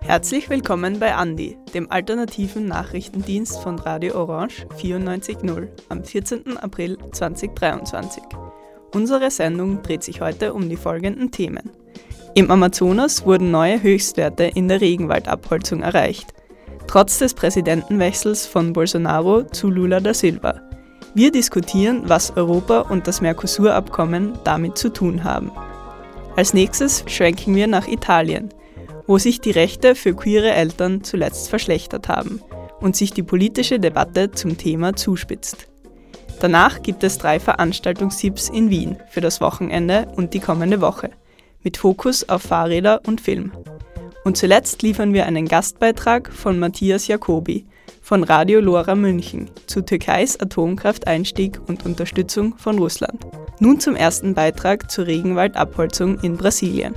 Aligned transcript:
Herzlich 0.00 0.48
willkommen 0.48 1.00
bei 1.00 1.16
Andi, 1.16 1.58
dem 1.74 1.90
alternativen 1.90 2.66
Nachrichtendienst 2.66 3.60
von 3.60 3.80
Radio 3.80 4.14
Orange 4.14 4.66
94.0 4.78 5.68
am 5.88 6.04
14. 6.04 6.58
April 6.58 6.96
2023. 7.10 8.22
Unsere 8.94 9.32
Sendung 9.32 9.82
dreht 9.82 10.04
sich 10.04 10.20
heute 10.20 10.54
um 10.54 10.68
die 10.68 10.76
folgenden 10.76 11.32
Themen. 11.32 11.72
Im 12.34 12.50
Amazonas 12.50 13.24
wurden 13.24 13.50
neue 13.50 13.82
Höchstwerte 13.82 14.44
in 14.44 14.68
der 14.68 14.80
Regenwaldabholzung 14.80 15.82
erreicht, 15.82 16.34
trotz 16.86 17.18
des 17.18 17.34
Präsidentenwechsels 17.34 18.46
von 18.46 18.72
Bolsonaro 18.72 19.44
zu 19.44 19.70
Lula 19.70 20.00
da 20.00 20.12
Silva. 20.12 20.60
Wir 21.14 21.30
diskutieren, 21.30 22.02
was 22.06 22.36
Europa 22.36 22.80
und 22.80 23.06
das 23.06 23.20
Mercosur-Abkommen 23.20 24.38
damit 24.44 24.76
zu 24.76 24.92
tun 24.92 25.22
haben. 25.22 25.52
Als 26.36 26.54
nächstes 26.54 27.04
schwenken 27.06 27.54
wir 27.54 27.66
nach 27.66 27.86
Italien– 27.86 28.48
wo 29.06 29.18
sich 29.18 29.40
die 29.40 29.50
Rechte 29.50 29.94
für 29.94 30.14
queere 30.14 30.52
Eltern 30.52 31.04
zuletzt 31.04 31.50
verschlechtert 31.50 32.08
haben 32.08 32.40
und 32.80 32.96
sich 32.96 33.12
die 33.12 33.22
politische 33.22 33.78
Debatte 33.78 34.30
zum 34.30 34.56
Thema 34.56 34.94
zuspitzt. 34.96 35.68
Danach 36.40 36.82
gibt 36.82 37.04
es 37.04 37.18
drei 37.18 37.38
Veranstaltungstipps 37.38 38.48
in 38.48 38.70
Wien 38.70 38.96
für 39.10 39.20
das 39.20 39.40
Wochenende 39.40 40.08
und 40.16 40.34
die 40.34 40.40
kommende 40.40 40.80
Woche, 40.80 41.10
mit 41.64 41.76
Fokus 41.76 42.28
auf 42.28 42.42
Fahrräder 42.42 43.00
und 43.06 43.20
Film. 43.20 43.52
Und 44.24 44.36
zuletzt 44.36 44.82
liefern 44.82 45.12
wir 45.12 45.26
einen 45.26 45.48
Gastbeitrag 45.48 46.32
von 46.32 46.58
Matthias 46.58 47.08
Jacobi 47.08 47.66
von 48.00 48.22
Radio 48.22 48.60
Lora 48.60 48.94
München 48.94 49.50
zu 49.66 49.82
Türkeis 49.82 50.38
Atomkrafteinstieg 50.38 51.58
und 51.66 51.84
Unterstützung 51.84 52.56
von 52.56 52.78
Russland. 52.78 53.26
Nun 53.60 53.80
zum 53.80 53.96
ersten 53.96 54.34
Beitrag 54.34 54.90
zur 54.90 55.06
Regenwaldabholzung 55.06 56.20
in 56.20 56.36
Brasilien. 56.36 56.94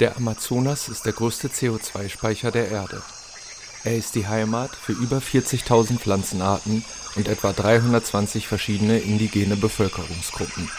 Der 0.00 0.16
Amazonas 0.16 0.88
ist 0.88 1.06
der 1.06 1.12
größte 1.12 1.48
CO2-Speicher 1.48 2.52
der 2.52 2.68
Erde. 2.68 3.02
Er 3.82 3.96
ist 3.96 4.14
die 4.14 4.28
Heimat 4.28 4.70
für 4.76 4.92
über 4.92 5.18
40.000 5.18 5.98
Pflanzenarten 5.98 6.84
und 7.16 7.26
etwa 7.26 7.52
320 7.52 8.46
verschiedene 8.46 8.98
indigene 8.98 9.56
Bevölkerungsgruppen. 9.56 10.70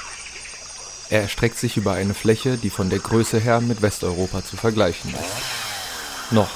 Er 1.10 1.24
erstreckt 1.24 1.58
sich 1.58 1.76
über 1.76 1.94
eine 1.94 2.14
Fläche, 2.14 2.56
die 2.58 2.70
von 2.70 2.90
der 2.90 3.00
Größe 3.00 3.40
her 3.40 3.60
mit 3.60 3.82
Westeuropa 3.82 4.46
zu 4.46 4.56
vergleichen 4.56 5.12
ist. 5.12 6.32
Noch. 6.32 6.50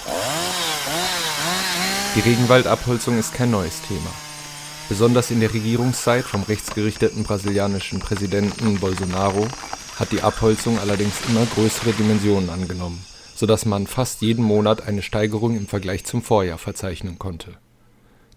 Die 2.15 2.21
Regenwaldabholzung 2.21 3.19
ist 3.19 3.33
kein 3.33 3.51
neues 3.51 3.81
Thema. 3.81 4.11
Besonders 4.87 5.31
in 5.31 5.41
der 5.41 5.53
Regierungszeit 5.53 6.23
vom 6.23 6.43
rechtsgerichteten 6.43 7.23
brasilianischen 7.23 7.99
Präsidenten 7.99 8.79
Bolsonaro 8.79 9.47
hat 10.03 10.11
die 10.11 10.21
Abholzung 10.21 10.79
allerdings 10.79 11.13
immer 11.29 11.45
größere 11.45 11.93
Dimensionen 11.93 12.49
angenommen, 12.49 13.05
so 13.35 13.45
dass 13.45 13.65
man 13.65 13.87
fast 13.87 14.21
jeden 14.21 14.43
Monat 14.43 14.85
eine 14.85 15.01
Steigerung 15.01 15.55
im 15.55 15.65
Vergleich 15.65 16.03
zum 16.03 16.21
Vorjahr 16.21 16.57
verzeichnen 16.57 17.17
konnte. 17.17 17.53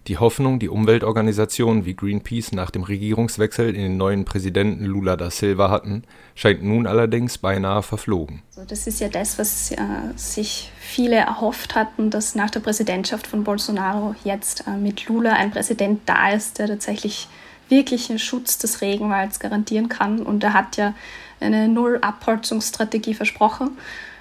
Die 0.07 0.17
Hoffnung, 0.17 0.59
die 0.59 0.69
Umweltorganisationen 0.69 1.83
wie 1.83 1.93
Greenpeace 1.93 2.53
nach 2.53 2.71
dem 2.71 2.83
Regierungswechsel 2.83 3.75
in 3.75 3.81
den 3.81 3.97
neuen 3.97 4.23
Präsidenten 4.23 4.85
Lula 4.85 5.17
da 5.17 5.29
Silva 5.29 5.69
hatten, 5.69 6.03
scheint 6.35 6.63
nun 6.63 6.87
allerdings 6.87 7.37
beinahe 7.37 7.83
verflogen. 7.83 8.43
Das 8.69 8.87
ist 8.87 9.01
ja 9.01 9.09
das, 9.09 9.37
was 9.37 9.71
äh, 9.71 9.75
sich 10.15 10.71
viele 10.79 11.17
erhofft 11.17 11.75
hatten, 11.75 12.11
dass 12.11 12.33
nach 12.33 12.49
der 12.49 12.61
Präsidentschaft 12.61 13.27
von 13.27 13.43
Bolsonaro 13.43 14.15
jetzt 14.23 14.65
äh, 14.67 14.77
mit 14.77 15.09
Lula 15.09 15.33
ein 15.33 15.51
Präsident 15.51 15.99
da 16.05 16.31
ist, 16.31 16.59
der 16.59 16.67
tatsächlich 16.67 17.27
wirklichen 17.67 18.19
Schutz 18.19 18.57
des 18.57 18.79
Regenwalds 18.79 19.41
garantieren 19.41 19.89
kann. 19.89 20.21
Und 20.21 20.45
er 20.45 20.53
hat 20.53 20.77
ja 20.77 20.93
eine 21.39 21.67
Null-Abholzungsstrategie 21.67 23.13
versprochen. 23.13 23.77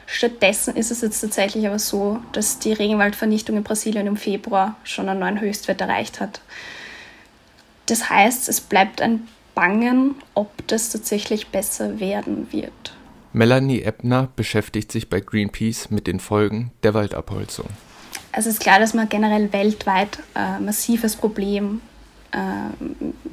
Stattdessen 0.06 0.76
ist 0.76 0.90
es 0.90 1.00
jetzt 1.00 1.20
tatsächlich 1.20 1.66
aber 1.66 1.78
so, 1.78 2.20
dass 2.32 2.58
die 2.58 2.72
Regenwaldvernichtung 2.72 3.56
in 3.56 3.64
Brasilien 3.64 4.06
im 4.06 4.16
Februar 4.16 4.76
schon 4.84 5.08
einen 5.08 5.20
neuen 5.20 5.40
Höchstwert 5.40 5.80
erreicht 5.80 6.20
hat. 6.20 6.40
Das 7.86 8.08
heißt, 8.08 8.48
es 8.48 8.60
bleibt 8.60 9.00
ein 9.00 9.26
Bangen, 9.54 10.14
ob 10.34 10.66
das 10.68 10.90
tatsächlich 10.90 11.48
besser 11.48 11.98
werden 11.98 12.52
wird. 12.52 12.94
Melanie 13.32 13.82
Ebner 13.82 14.28
beschäftigt 14.36 14.92
sich 14.92 15.10
bei 15.10 15.20
Greenpeace 15.20 15.90
mit 15.90 16.06
den 16.06 16.20
Folgen 16.20 16.72
der 16.82 16.94
Waldabholzung. 16.94 17.66
Also 18.32 18.50
es 18.50 18.56
ist 18.56 18.60
klar, 18.60 18.78
dass 18.78 18.94
wir 18.94 19.06
generell 19.06 19.52
weltweit 19.52 20.18
ein 20.34 20.64
massives 20.64 21.16
Problem 21.16 21.80
äh, 22.32 22.38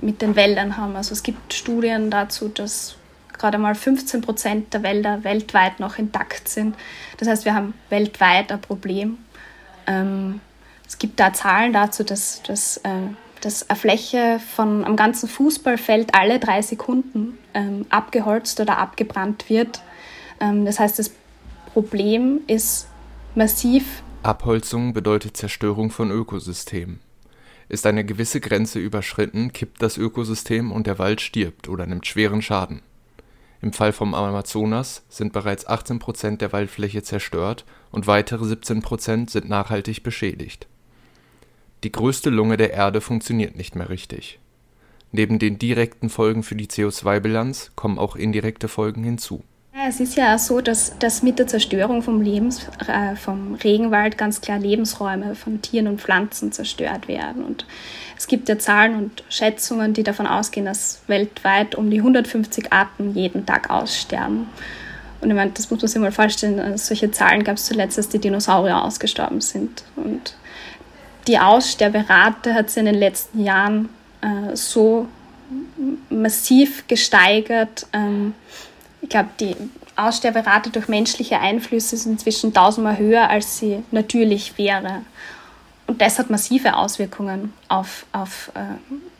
mit 0.01 0.21
den 0.21 0.35
Wäldern 0.35 0.77
haben. 0.77 0.95
Also 0.95 1.13
es 1.13 1.23
gibt 1.23 1.53
Studien 1.53 2.09
dazu, 2.09 2.47
dass 2.47 2.95
gerade 3.37 3.57
mal 3.57 3.75
15 3.75 4.21
Prozent 4.21 4.73
der 4.73 4.83
Wälder 4.83 5.23
weltweit 5.23 5.79
noch 5.79 5.97
intakt 5.97 6.47
sind. 6.47 6.75
Das 7.17 7.27
heißt, 7.27 7.45
wir 7.45 7.53
haben 7.53 7.73
weltweit 7.89 8.51
ein 8.51 8.61
Problem. 8.61 9.17
Ähm, 9.87 10.39
es 10.87 10.97
gibt 10.97 11.19
da 11.19 11.33
Zahlen 11.33 11.73
dazu, 11.73 12.03
dass, 12.03 12.43
dass, 12.43 12.77
äh, 12.77 12.89
dass 13.41 13.69
eine 13.69 13.79
Fläche 13.79 14.39
von 14.55 14.85
am 14.85 14.95
ganzen 14.95 15.27
Fußballfeld 15.27 16.13
alle 16.13 16.39
drei 16.39 16.61
Sekunden 16.61 17.37
ähm, 17.53 17.85
abgeholzt 17.89 18.59
oder 18.59 18.77
abgebrannt 18.77 19.49
wird. 19.49 19.81
Ähm, 20.39 20.65
das 20.65 20.79
heißt, 20.79 20.99
das 20.99 21.11
Problem 21.73 22.41
ist 22.47 22.87
massiv. 23.35 24.03
Abholzung 24.21 24.93
bedeutet 24.93 25.35
Zerstörung 25.35 25.89
von 25.89 26.11
Ökosystemen. 26.11 26.99
Ist 27.69 27.85
eine 27.85 28.05
gewisse 28.05 28.39
Grenze 28.39 28.79
überschritten, 28.79 29.51
kippt 29.51 29.81
das 29.81 29.97
Ökosystem 29.97 30.71
und 30.71 30.85
der 30.85 30.99
Wald 30.99 31.21
stirbt 31.21 31.67
oder 31.69 31.87
nimmt 31.87 32.05
schweren 32.05 32.41
Schaden. 32.41 32.81
Im 33.63 33.71
Fall 33.71 33.93
vom 33.93 34.13
Amazonas 34.13 35.05
sind 35.07 35.31
bereits 35.31 35.65
18 35.65 35.97
Prozent 35.97 36.41
der 36.41 36.51
Waldfläche 36.51 37.01
zerstört 37.01 37.63
und 37.91 38.07
weitere 38.07 38.43
17 38.43 38.81
Prozent 38.81 39.29
sind 39.29 39.47
nachhaltig 39.47 40.03
beschädigt. 40.03 40.67
Die 41.85 41.91
größte 41.93 42.29
Lunge 42.29 42.57
der 42.57 42.73
Erde 42.73 42.99
funktioniert 42.99 43.55
nicht 43.55 43.77
mehr 43.77 43.87
richtig. 43.87 44.41
Neben 45.13 45.39
den 45.39 45.59
direkten 45.59 46.09
Folgen 46.09 46.43
für 46.43 46.57
die 46.57 46.67
CO2-Bilanz 46.67 47.71
kommen 47.77 47.99
auch 47.99 48.17
indirekte 48.17 48.67
Folgen 48.67 49.05
hinzu 49.05 49.45
es 49.87 49.99
ist 49.99 50.15
ja 50.15 50.37
so, 50.37 50.61
dass, 50.61 50.97
dass 50.99 51.23
mit 51.23 51.39
der 51.39 51.47
Zerstörung 51.47 52.01
vom, 52.01 52.21
Lebens, 52.21 52.67
äh, 52.87 53.15
vom 53.15 53.55
Regenwald 53.55 54.17
ganz 54.17 54.41
klar 54.41 54.59
Lebensräume 54.59 55.35
von 55.35 55.61
Tieren 55.61 55.87
und 55.87 56.01
Pflanzen 56.01 56.51
zerstört 56.51 57.07
werden. 57.07 57.43
Und 57.43 57.65
es 58.17 58.27
gibt 58.27 58.49
ja 58.49 58.57
Zahlen 58.57 58.95
und 58.95 59.23
Schätzungen, 59.29 59.93
die 59.93 60.03
davon 60.03 60.27
ausgehen, 60.27 60.65
dass 60.65 61.01
weltweit 61.07 61.75
um 61.75 61.89
die 61.89 61.97
150 61.97 62.71
Arten 62.71 63.13
jeden 63.13 63.45
Tag 63.45 63.69
aussterben. 63.69 64.47
Und 65.21 65.29
ich 65.29 65.35
meine, 65.35 65.51
das 65.51 65.71
muss 65.71 65.81
man 65.81 65.87
sich 65.87 66.01
mal 66.01 66.11
vorstellen, 66.11 66.59
äh, 66.59 66.77
solche 66.77 67.11
Zahlen 67.11 67.43
gab 67.43 67.57
es 67.57 67.65
zuletzt, 67.65 67.97
dass 67.97 68.09
die 68.09 68.19
Dinosaurier 68.19 68.83
ausgestorben 68.83 69.41
sind. 69.41 69.83
Und 69.95 70.35
die 71.27 71.39
Aussterberate 71.39 72.53
hat 72.53 72.69
sich 72.69 72.79
in 72.79 72.85
den 72.85 72.95
letzten 72.95 73.43
Jahren 73.43 73.89
äh, 74.21 74.55
so 74.55 75.07
massiv 76.09 76.87
gesteigert. 76.87 77.87
Ähm, 77.93 78.33
glaube, 79.13 79.29
die 79.39 79.55
Aussterberate 79.95 80.71
durch 80.71 80.87
menschliche 80.87 81.39
Einflüsse 81.39 81.95
ist 81.95 82.05
inzwischen 82.05 82.53
tausendmal 82.53 82.97
höher, 82.97 83.29
als 83.29 83.59
sie 83.59 83.83
natürlich 83.91 84.57
wäre. 84.57 85.03
Und 85.85 86.01
das 86.01 86.17
hat 86.17 86.29
massive 86.29 86.75
Auswirkungen 86.75 87.53
auf, 87.67 88.05
auf 88.11 88.51
äh, 88.55 88.61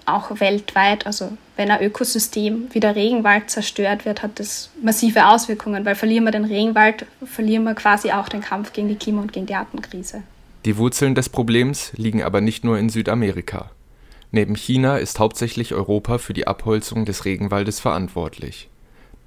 auch 0.06 0.40
weltweit. 0.40 1.06
Also 1.06 1.38
wenn 1.56 1.70
ein 1.70 1.82
Ökosystem 1.82 2.70
wie 2.72 2.80
der 2.80 2.96
Regenwald 2.96 3.50
zerstört 3.50 4.06
wird, 4.06 4.24
hat 4.24 4.40
das 4.40 4.72
massive 4.82 5.28
Auswirkungen, 5.28 5.86
weil 5.86 5.96
verlieren 5.96 6.24
wir 6.24 6.32
den 6.32 6.46
Regenwald, 6.46 7.06
verlieren 7.24 7.64
wir 7.64 7.76
quasi 7.76 8.12
auch 8.12 8.28
den 8.28 8.42
Kampf 8.42 8.74
gegen 8.74 8.88
die 8.88 8.96
Klima- 8.96 9.22
und 9.22 9.32
gegen 9.32 9.46
die 9.46 9.56
Artenkrise. 9.56 10.24
Die 10.66 10.78
Wurzeln 10.78 11.14
des 11.14 11.30
Problems 11.30 11.92
liegen 11.96 12.24
aber 12.24 12.42
nicht 12.42 12.64
nur 12.64 12.80
in 12.80 12.90
Südamerika. 12.90 13.70
Neben 14.32 14.56
China 14.56 14.98
ist 14.98 15.20
hauptsächlich 15.20 15.74
Europa 15.76 16.18
für 16.18 16.34
die 16.34 16.48
Abholzung 16.48 17.06
des 17.06 17.26
Regenwaldes 17.26 17.80
verantwortlich. 17.80 18.70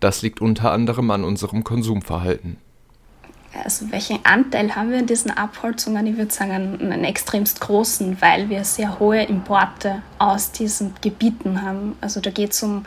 Das 0.00 0.22
liegt 0.22 0.40
unter 0.40 0.72
anderem 0.72 1.10
an 1.10 1.24
unserem 1.24 1.64
Konsumverhalten. 1.64 2.58
Also 3.64 3.90
welchen 3.90 4.24
Anteil 4.24 4.76
haben 4.76 4.90
wir 4.90 4.98
in 4.98 5.06
diesen 5.06 5.30
Abholzungen? 5.30 6.06
Ich 6.06 6.16
würde 6.16 6.32
sagen, 6.32 6.50
einen, 6.50 6.92
einen 6.92 7.04
extremst 7.04 7.60
großen, 7.60 8.20
weil 8.20 8.50
wir 8.50 8.64
sehr 8.64 8.98
hohe 8.98 9.22
Importe 9.22 10.02
aus 10.18 10.52
diesen 10.52 10.94
Gebieten 11.00 11.62
haben. 11.62 11.96
Also 12.00 12.20
da 12.20 12.30
geht 12.30 12.52
es 12.52 12.62
um 12.62 12.84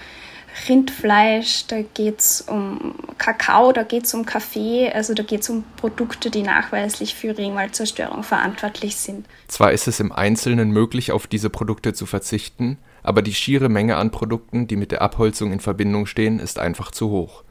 Rindfleisch, 0.67 1.67
da 1.67 1.81
geht 1.81 2.19
es 2.19 2.41
um 2.41 2.95
Kakao, 3.17 3.71
da 3.71 3.83
geht 3.83 4.05
es 4.05 4.13
um 4.13 4.25
Kaffee, 4.25 4.91
also 4.91 5.13
da 5.13 5.23
geht 5.23 5.41
es 5.41 5.49
um 5.49 5.63
Produkte, 5.77 6.29
die 6.29 6.41
nachweislich 6.41 7.15
für 7.15 7.37
Regenwaldzerstörung 7.37 8.23
verantwortlich 8.23 8.95
sind. 8.95 9.25
Zwar 9.47 9.71
ist 9.71 9.87
es 9.87 9.99
im 9.99 10.11
Einzelnen 10.11 10.71
möglich, 10.71 11.11
auf 11.11 11.27
diese 11.27 11.49
Produkte 11.49 11.93
zu 11.93 12.05
verzichten, 12.05 12.77
aber 13.09 13.23
die 13.23 13.33
schiere 13.33 13.69
Menge 13.69 13.95
an 13.95 14.11
Produkten, 14.11 14.67
die 14.67 14.75
mit 14.75 14.91
der 14.91 15.01
Abholzung 15.01 15.51
in 15.51 15.59
Verbindung 15.59 16.05
stehen, 16.05 16.37
ist 16.37 16.59
einfach 16.59 16.91
zu 16.91 17.09
hoch. 17.09 17.43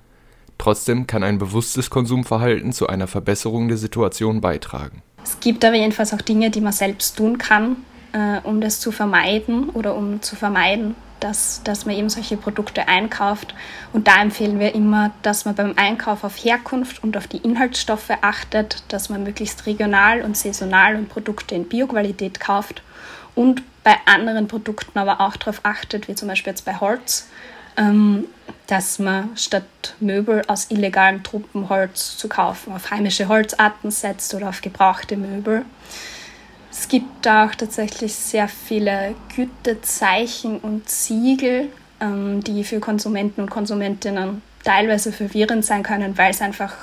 Trotzdem 0.57 1.09
kann 1.09 1.25
ein 1.25 1.39
bewusstes 1.39 1.91
Konsumverhalten 1.91 2.73
zu 2.73 2.87
einer 2.87 3.09
Verbesserung 3.09 3.67
der 3.67 3.77
Situation 3.77 4.41
beitragen. 4.41 5.03
Es 5.25 5.41
gibt 5.41 5.65
aber 5.65 5.75
jedenfalls 5.75 6.15
auch 6.15 6.23
Dinge, 6.23 6.51
die 6.51 6.61
man 6.61 6.73
selbst 6.73 7.17
tun 7.17 7.39
kann, 7.39 7.79
äh, 8.13 8.39
um 8.45 8.61
das 8.61 8.79
zu 8.79 8.93
vermeiden 8.93 9.69
oder 9.71 9.97
um 9.97 10.23
zu 10.23 10.37
vermeiden, 10.37 10.95
dass, 11.19 11.61
dass 11.65 11.87
man 11.87 11.97
eben 11.97 12.09
solche 12.09 12.37
Produkte 12.37 12.87
einkauft. 12.87 13.53
Und 13.93 14.07
da 14.07 14.23
empfehlen 14.23 14.61
wir 14.61 14.77
immer, 14.77 15.11
dass 15.23 15.45
man 15.45 15.57
beim 15.57 15.73
Einkauf 15.75 16.23
auf 16.23 16.37
Herkunft 16.37 17.03
und 17.03 17.17
auf 17.17 17.27
die 17.27 17.39
Inhaltsstoffe 17.39 18.13
achtet, 18.21 18.85
dass 18.91 19.09
man 19.09 19.25
möglichst 19.25 19.67
regional 19.67 20.23
und 20.23 20.37
saisonal 20.37 20.95
und 20.95 21.09
Produkte 21.09 21.57
in 21.57 21.65
Bioqualität 21.65 22.39
kauft 22.39 22.81
und 23.39 23.63
bei 23.85 23.95
anderen 24.05 24.49
Produkten 24.49 24.99
aber 24.99 25.21
auch 25.21 25.37
darauf 25.37 25.61
achtet, 25.63 26.09
wie 26.09 26.17
zum 26.17 26.27
Beispiel 26.27 26.51
jetzt 26.51 26.65
bei 26.65 26.75
Holz, 26.75 27.29
ähm, 27.77 28.25
dass 28.67 28.99
man 28.99 29.37
statt 29.37 29.95
Möbel 30.01 30.43
aus 30.49 30.73
illegalem 30.73 31.23
Truppenholz 31.23 32.17
zu 32.17 32.29
kaufen 32.29 32.73
auf 32.73 32.91
heimische 32.91 33.29
Holzarten 33.29 33.93
setzt 33.93 34.35
oder 34.35 34.49
auf 34.49 34.61
gebrauchte 34.61 35.17
Möbel. 35.17 35.65
Es 36.69 36.89
gibt 36.89 37.29
auch 37.29 37.55
tatsächlich 37.55 38.13
sehr 38.13 38.49
viele 38.49 39.15
Gütezeichen 39.37 40.59
und 40.59 40.91
Siegel, 40.91 41.69
ähm, 42.01 42.43
die 42.43 42.65
für 42.65 42.81
Konsumenten 42.81 43.43
und 43.43 43.51
Konsumentinnen 43.51 44.43
teilweise 44.65 45.13
verwirrend 45.13 45.65
sein 45.65 45.85
können, 45.85 46.19
weil 46.19 46.33
es 46.33 46.41
einfach 46.41 46.75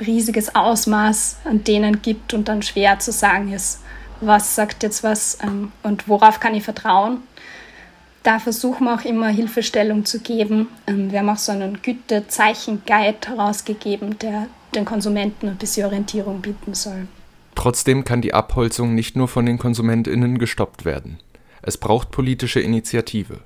riesiges 0.00 0.54
Ausmaß 0.54 1.36
an 1.44 1.64
denen 1.64 2.00
gibt 2.00 2.32
und 2.32 2.48
dann 2.48 2.62
schwer 2.62 2.98
zu 2.98 3.12
sagen 3.12 3.52
ist, 3.52 3.80
was 4.26 4.54
sagt 4.54 4.82
jetzt 4.82 5.02
was 5.02 5.38
ähm, 5.42 5.72
und 5.82 6.08
worauf 6.08 6.40
kann 6.40 6.54
ich 6.54 6.62
vertrauen 6.64 7.22
da 8.22 8.38
versuchen 8.38 8.84
wir 8.84 8.94
auch 8.94 9.04
immer 9.04 9.28
Hilfestellung 9.28 10.04
zu 10.04 10.20
geben. 10.20 10.68
Ähm, 10.86 11.10
wir 11.10 11.20
haben 11.20 11.28
auch 11.28 11.38
so 11.38 11.52
einen 11.52 11.82
Gütezeichen-Guide 11.82 13.28
herausgegeben, 13.28 14.18
der 14.18 14.46
den 14.74 14.84
Konsumenten 14.84 15.48
ein 15.48 15.56
bisschen 15.56 15.86
Orientierung 15.86 16.40
bieten 16.40 16.74
soll. 16.74 17.08
Trotzdem 17.54 18.04
kann 18.04 18.22
die 18.22 18.32
Abholzung 18.32 18.94
nicht 18.94 19.16
nur 19.16 19.28
von 19.28 19.44
den 19.44 19.58
KonsumentInnen 19.58 20.38
gestoppt 20.38 20.84
werden. 20.84 21.18
Es 21.60 21.76
braucht 21.76 22.10
politische 22.10 22.60
Initiative. 22.60 23.40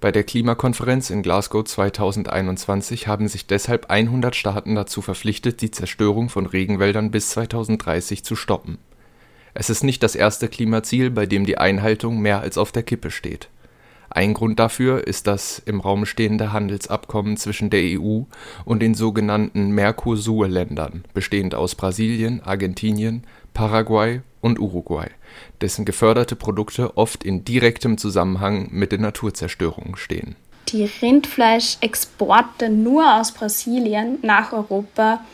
Bei 0.00 0.10
der 0.10 0.24
Klimakonferenz 0.24 1.10
in 1.10 1.22
Glasgow 1.22 1.64
2021 1.64 3.06
haben 3.06 3.28
sich 3.28 3.46
deshalb 3.46 3.90
100 3.90 4.34
Staaten 4.34 4.74
dazu 4.74 5.02
verpflichtet, 5.02 5.60
die 5.60 5.70
Zerstörung 5.70 6.28
von 6.28 6.46
Regenwäldern 6.46 7.10
bis 7.10 7.30
2030 7.30 8.24
zu 8.24 8.36
stoppen. 8.36 8.78
Es 9.54 9.70
ist 9.70 9.84
nicht 9.84 10.02
das 10.02 10.16
erste 10.16 10.48
Klimaziel, 10.48 11.10
bei 11.10 11.26
dem 11.26 11.46
die 11.46 11.58
Einhaltung 11.58 12.20
mehr 12.20 12.40
als 12.40 12.58
auf 12.58 12.72
der 12.72 12.82
Kippe 12.82 13.12
steht. 13.12 13.48
Ein 14.10 14.34
Grund 14.34 14.58
dafür 14.58 15.06
ist 15.06 15.26
das 15.26 15.60
im 15.64 15.80
Raum 15.80 16.06
stehende 16.06 16.52
Handelsabkommen 16.52 17.36
zwischen 17.36 17.70
der 17.70 17.82
EU 17.82 18.22
und 18.64 18.80
den 18.80 18.94
sogenannten 18.94 19.70
Mercosur-Ländern, 19.70 21.04
bestehend 21.14 21.54
aus 21.54 21.74
Brasilien, 21.74 22.40
Argentinien, 22.44 23.24
Paraguay 23.54 24.20
und 24.40 24.60
Uruguay, 24.60 25.08
dessen 25.60 25.84
geförderte 25.84 26.36
Produkte 26.36 26.96
oft 26.96 27.24
in 27.24 27.44
direktem 27.44 27.98
Zusammenhang 27.98 28.68
mit 28.70 28.92
der 28.92 29.00
Naturzerstörung 29.00 29.96
stehen. 29.96 30.36
Die 30.68 30.84
Rindfleischexporte 30.84 32.68
nur 32.68 33.20
aus 33.20 33.32
Brasilien 33.32 34.18
nach 34.22 34.52
Europa 34.52 35.24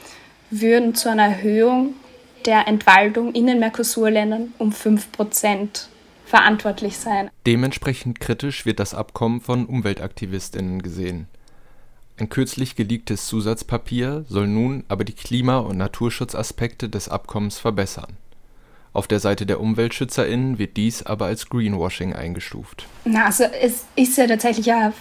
würden 0.50 0.94
zu 0.94 1.10
einer 1.10 1.24
Erhöhung 1.24 1.94
der 2.46 2.66
Entwaldung 2.68 3.32
in 3.32 3.46
den 3.46 3.58
Mercosur-Ländern 3.58 4.52
um 4.58 4.72
5 4.72 5.12
Prozent 5.12 5.88
verantwortlich 6.24 6.96
sein. 6.96 7.30
Dementsprechend 7.46 8.20
kritisch 8.20 8.64
wird 8.64 8.78
das 8.78 8.94
Abkommen 8.94 9.40
von 9.40 9.66
Umweltaktivistinnen 9.66 10.80
gesehen. 10.80 11.26
Ein 12.18 12.28
kürzlich 12.28 12.76
geleaktes 12.76 13.26
Zusatzpapier 13.26 14.24
soll 14.28 14.46
nun 14.46 14.84
aber 14.88 15.04
die 15.04 15.14
Klima- 15.14 15.58
und 15.58 15.78
Naturschutzaspekte 15.78 16.88
des 16.88 17.08
Abkommens 17.08 17.58
verbessern. 17.58 18.16
Auf 18.92 19.06
der 19.06 19.20
Seite 19.20 19.46
der 19.46 19.60
UmweltschützerInnen 19.60 20.58
wird 20.58 20.76
dies 20.76 21.02
aber 21.02 21.26
als 21.26 21.48
Greenwashing 21.48 22.12
eingestuft. 22.12 22.86
Na, 23.04 23.26
also 23.26 23.44
es 23.44 23.86
ist 23.96 24.18
ja 24.18 24.26
tatsächlich 24.26 24.70
ein 24.72 24.92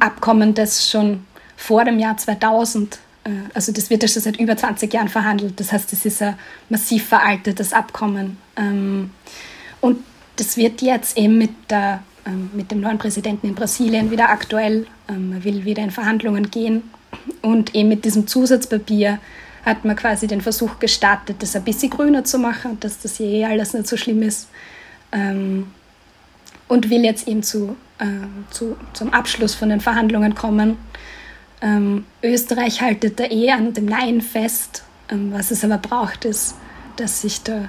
Abkommen, 0.00 0.54
das 0.54 0.90
schon 0.90 1.24
vor 1.56 1.84
dem 1.84 1.98
Jahr 1.98 2.16
2000, 2.16 2.94
äh, 2.94 2.98
also 3.54 3.72
das 3.72 3.90
wird 3.90 4.02
ja 4.02 4.08
schon 4.08 4.22
seit 4.22 4.38
über 4.38 4.56
20 4.56 4.92
Jahren 4.92 5.08
verhandelt. 5.08 5.58
Das 5.58 5.72
heißt, 5.72 5.92
es 5.92 6.04
ist 6.04 6.22
ein 6.22 6.36
massiv 6.68 7.06
veraltetes 7.06 7.72
Abkommen. 7.72 8.38
Ähm, 8.56 9.10
und 9.80 9.98
das 10.36 10.56
wird 10.56 10.82
jetzt 10.82 11.16
eben 11.16 11.38
mit, 11.38 11.50
der, 11.70 12.02
ähm, 12.26 12.50
mit 12.54 12.70
dem 12.70 12.80
neuen 12.80 12.98
Präsidenten 12.98 13.48
in 13.48 13.54
Brasilien 13.54 14.10
wieder 14.10 14.30
aktuell. 14.30 14.86
Ähm, 15.08 15.32
er 15.32 15.44
will 15.44 15.64
wieder 15.64 15.82
in 15.82 15.90
Verhandlungen 15.90 16.50
gehen. 16.50 16.82
Und 17.42 17.74
eben 17.74 17.88
mit 17.88 18.04
diesem 18.04 18.26
Zusatzpapier 18.26 19.18
hat 19.64 19.84
man 19.84 19.96
quasi 19.96 20.26
den 20.26 20.40
Versuch 20.40 20.78
gestartet, 20.78 21.36
das 21.40 21.56
ein 21.56 21.64
bisschen 21.64 21.90
grüner 21.90 22.24
zu 22.24 22.38
machen, 22.38 22.78
dass 22.80 23.00
das 23.00 23.16
hier 23.16 23.26
eh 23.26 23.44
alles 23.44 23.74
nicht 23.74 23.88
so 23.88 23.96
schlimm 23.96 24.22
ist. 24.22 24.48
Ähm, 25.10 25.68
und 26.68 26.90
will 26.90 27.04
jetzt 27.04 27.26
eben 27.26 27.42
zu, 27.42 27.76
äh, 27.98 28.04
zu, 28.50 28.76
zum 28.92 29.12
Abschluss 29.12 29.54
von 29.54 29.68
den 29.68 29.80
Verhandlungen 29.80 30.34
kommen. 30.34 30.76
Ähm, 31.62 32.04
Österreich 32.22 32.82
haltet 32.82 33.18
da 33.18 33.24
eh 33.24 33.50
an 33.50 33.72
dem 33.74 33.86
Nein 33.86 34.20
fest. 34.20 34.84
Ähm, 35.10 35.32
was 35.32 35.50
es 35.50 35.64
aber 35.64 35.78
braucht, 35.78 36.24
ist, 36.24 36.54
dass 36.96 37.22
sich 37.22 37.42
der 37.42 37.68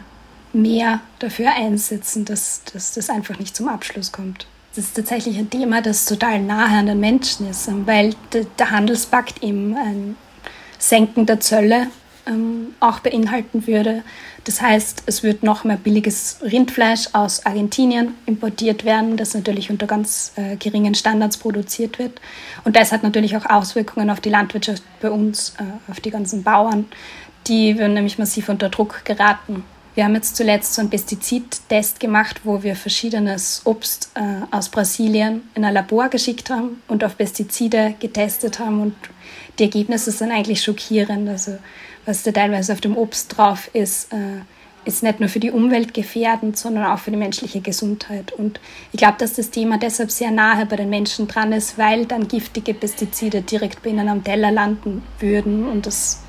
mehr 0.53 1.01
dafür 1.19 1.53
einsetzen, 1.53 2.25
dass, 2.25 2.61
dass 2.73 2.93
das 2.93 3.09
einfach 3.09 3.37
nicht 3.39 3.55
zum 3.55 3.67
Abschluss 3.67 4.11
kommt. 4.11 4.47
Das 4.75 4.85
ist 4.85 4.95
tatsächlich 4.95 5.37
ein 5.37 5.49
Thema, 5.49 5.81
das 5.81 6.05
total 6.05 6.41
nahe 6.41 6.77
an 6.77 6.85
den 6.87 6.99
Menschen 6.99 7.49
ist, 7.49 7.67
ähm, 7.67 7.85
weil 7.85 8.15
der 8.33 8.71
Handelspakt 8.71 9.43
eben 9.43 9.75
ein 9.75 10.15
Senken 10.79 11.25
der 11.25 11.39
Zölle 11.39 11.87
ähm, 12.27 12.75
auch 12.79 12.99
beinhalten 12.99 13.67
würde. 13.67 14.03
Das 14.43 14.61
heißt, 14.61 15.03
es 15.05 15.23
wird 15.23 15.43
noch 15.43 15.63
mehr 15.63 15.77
billiges 15.77 16.39
Rindfleisch 16.41 17.09
aus 17.13 17.45
Argentinien 17.45 18.15
importiert 18.25 18.85
werden, 18.85 19.17
das 19.17 19.33
natürlich 19.33 19.69
unter 19.69 19.87
ganz 19.87 20.31
äh, 20.35 20.55
geringen 20.55 20.95
Standards 20.95 21.37
produziert 21.37 21.99
wird. 21.99 22.21
Und 22.63 22.75
das 22.75 22.91
hat 22.91 23.03
natürlich 23.03 23.35
auch 23.35 23.45
Auswirkungen 23.45 24.09
auf 24.09 24.21
die 24.21 24.29
Landwirtschaft 24.29 24.83
bei 25.01 25.09
uns, 25.09 25.53
äh, 25.59 25.91
auf 25.91 25.99
die 25.99 26.11
ganzen 26.11 26.43
Bauern. 26.43 26.85
Die 27.47 27.77
würden 27.77 27.93
nämlich 27.93 28.17
massiv 28.17 28.49
unter 28.49 28.69
Druck 28.69 29.03
geraten. 29.05 29.63
Wir 29.97 30.03
haben 30.03 30.13
jetzt 30.13 30.35
zuletzt 30.35 30.75
so 30.75 30.81
einen 30.81 30.91
Pestizidtest 30.91 31.99
gemacht, 31.99 32.41
wo 32.43 32.61
wir 32.61 32.75
verschiedenes 32.75 33.63
Obst 33.65 34.11
äh, 34.13 34.21
aus 34.51 34.69
Brasilien 34.69 35.41
in 35.55 35.65
ein 35.65 35.73
Labor 35.73 36.09
geschickt 36.09 36.51
haben 36.51 36.83
und 36.87 37.03
auf 37.03 37.17
Pestizide 37.17 37.95
getestet 37.99 38.59
haben. 38.59 38.79
Und 38.79 38.95
die 39.57 39.63
Ergebnisse 39.63 40.11
sind 40.11 40.31
eigentlich 40.31 40.61
schockierend. 40.61 41.27
Also 41.27 41.57
was 42.07 42.23
da 42.23 42.31
teilweise 42.31 42.73
auf 42.73 42.81
dem 42.81 42.97
Obst 42.97 43.37
drauf 43.37 43.69
ist, 43.73 44.11
äh, 44.13 44.41
ist 44.85 45.03
nicht 45.03 45.19
nur 45.19 45.27
für 45.27 45.41
die 45.41 45.51
Umwelt 45.51 45.93
gefährdend, 45.93 46.57
sondern 46.57 46.85
auch 46.85 46.99
für 46.99 47.11
die 47.11 47.17
menschliche 47.17 47.59
Gesundheit. 47.59 48.31
Und 48.31 48.61
ich 48.93 48.97
glaube, 48.97 49.17
dass 49.19 49.33
das 49.33 49.51
Thema 49.51 49.77
deshalb 49.77 50.09
sehr 50.09 50.31
nahe 50.31 50.65
bei 50.65 50.77
den 50.77 50.89
Menschen 50.89 51.27
dran 51.27 51.51
ist, 51.51 51.77
weil 51.77 52.05
dann 52.05 52.29
giftige 52.29 52.73
Pestizide 52.73 53.41
direkt 53.41 53.83
bei 53.83 53.89
ihnen 53.89 54.07
am 54.07 54.23
Teller 54.23 54.49
landen 54.49 55.03
würden. 55.19 55.67
Und 55.67 55.85
das 55.85 56.23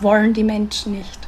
wollen 0.00 0.32
die 0.32 0.44
Menschen 0.44 0.92
nicht. 0.92 1.18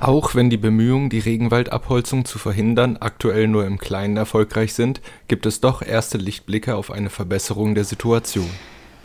Auch 0.00 0.36
wenn 0.36 0.48
die 0.48 0.56
Bemühungen, 0.56 1.10
die 1.10 1.18
Regenwaldabholzung 1.18 2.24
zu 2.24 2.38
verhindern, 2.38 2.98
aktuell 3.00 3.48
nur 3.48 3.66
im 3.66 3.78
Kleinen 3.78 4.16
erfolgreich 4.16 4.74
sind, 4.74 5.00
gibt 5.26 5.44
es 5.44 5.60
doch 5.60 5.82
erste 5.82 6.18
Lichtblicke 6.18 6.76
auf 6.76 6.92
eine 6.92 7.10
Verbesserung 7.10 7.74
der 7.74 7.82
Situation. 7.82 8.48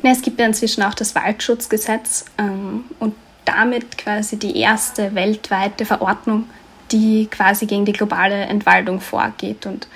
Es 0.03 0.21
gibt 0.21 0.39
ja 0.39 0.45
inzwischen 0.45 0.83
auch 0.83 0.93
das 0.93 1.15
Waldschutzgesetz 1.15 2.25
ähm, 2.37 2.83
und 2.99 3.15
damit 3.45 3.97
quasi 3.97 4.37
die 4.37 4.57
erste 4.57 5.15
weltweite 5.15 5.85
Verordnung, 5.85 6.49
die 6.91 7.27
quasi 7.29 7.65
gegen 7.65 7.85
die 7.85 7.93
globale 7.93 8.35
Entwaldung 8.43 9.01
vorgeht. 9.01 9.65
Und 9.65 9.87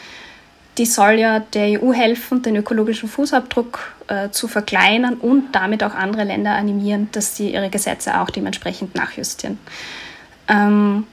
die 0.78 0.86
soll 0.86 1.20
ja 1.20 1.40
der 1.40 1.82
EU 1.82 1.94
helfen, 1.94 2.42
den 2.42 2.56
ökologischen 2.56 3.10
Fußabdruck 3.10 3.96
äh, 4.08 4.30
zu 4.30 4.48
verkleinern 4.48 5.16
und 5.16 5.54
damit 5.54 5.84
auch 5.84 5.96
andere 5.96 6.24
Länder 6.24 6.52
animieren, 6.52 7.10
dass 7.12 7.36
sie 7.36 7.54
ihre 7.54 7.70
Gesetze 7.70 8.20
auch 8.20 8.30
dementsprechend 8.30 8.96
nachjustieren. 8.96 9.60
Ähm, 10.48 11.06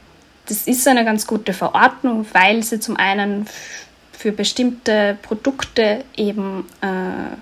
das 0.47 0.67
ist 0.67 0.87
eine 0.87 1.05
ganz 1.05 1.27
gute 1.27 1.55
Verordnung, 1.55 2.27
weil 2.33 2.63
sie 2.63 2.79
zum 2.79 2.97
einen 2.97 3.47
für 4.13 4.33
bestimmte 4.33 5.17
Produkte 5.23 6.05
eben 6.17 6.67
äh, 6.83 7.37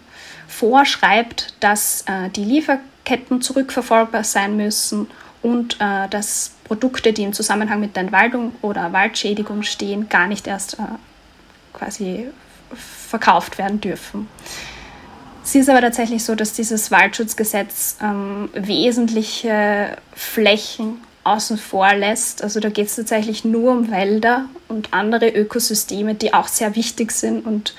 vorschreibt, 0.48 1.54
dass 1.60 2.02
äh, 2.02 2.30
die 2.30 2.44
Lieferketten 2.44 2.91
zurückverfolgbar 3.40 4.24
sein 4.24 4.56
müssen 4.56 5.08
und 5.42 5.76
äh, 5.80 6.08
dass 6.08 6.52
Produkte, 6.64 7.12
die 7.12 7.24
im 7.24 7.32
Zusammenhang 7.32 7.80
mit 7.80 7.96
der 7.96 8.04
Entwaldung 8.04 8.54
oder 8.62 8.92
Waldschädigung 8.92 9.62
stehen, 9.62 10.08
gar 10.08 10.26
nicht 10.26 10.46
erst 10.46 10.74
äh, 10.74 10.82
quasi 11.72 12.28
verkauft 12.74 13.58
werden 13.58 13.80
dürfen. 13.80 14.28
Es 15.44 15.54
ist 15.54 15.68
aber 15.68 15.80
tatsächlich 15.80 16.24
so, 16.24 16.34
dass 16.34 16.52
dieses 16.52 16.90
Waldschutzgesetz 16.90 17.96
ähm, 18.00 18.48
wesentliche 18.54 19.96
Flächen 20.14 21.00
außen 21.24 21.58
vor 21.58 21.94
lässt. 21.94 22.42
Also 22.42 22.60
da 22.60 22.68
geht 22.68 22.86
es 22.86 22.96
tatsächlich 22.96 23.44
nur 23.44 23.72
um 23.72 23.90
Wälder 23.90 24.46
und 24.68 24.92
andere 24.92 25.28
Ökosysteme, 25.28 26.14
die 26.14 26.32
auch 26.32 26.48
sehr 26.48 26.76
wichtig 26.76 27.12
sind 27.12 27.44
und 27.44 27.74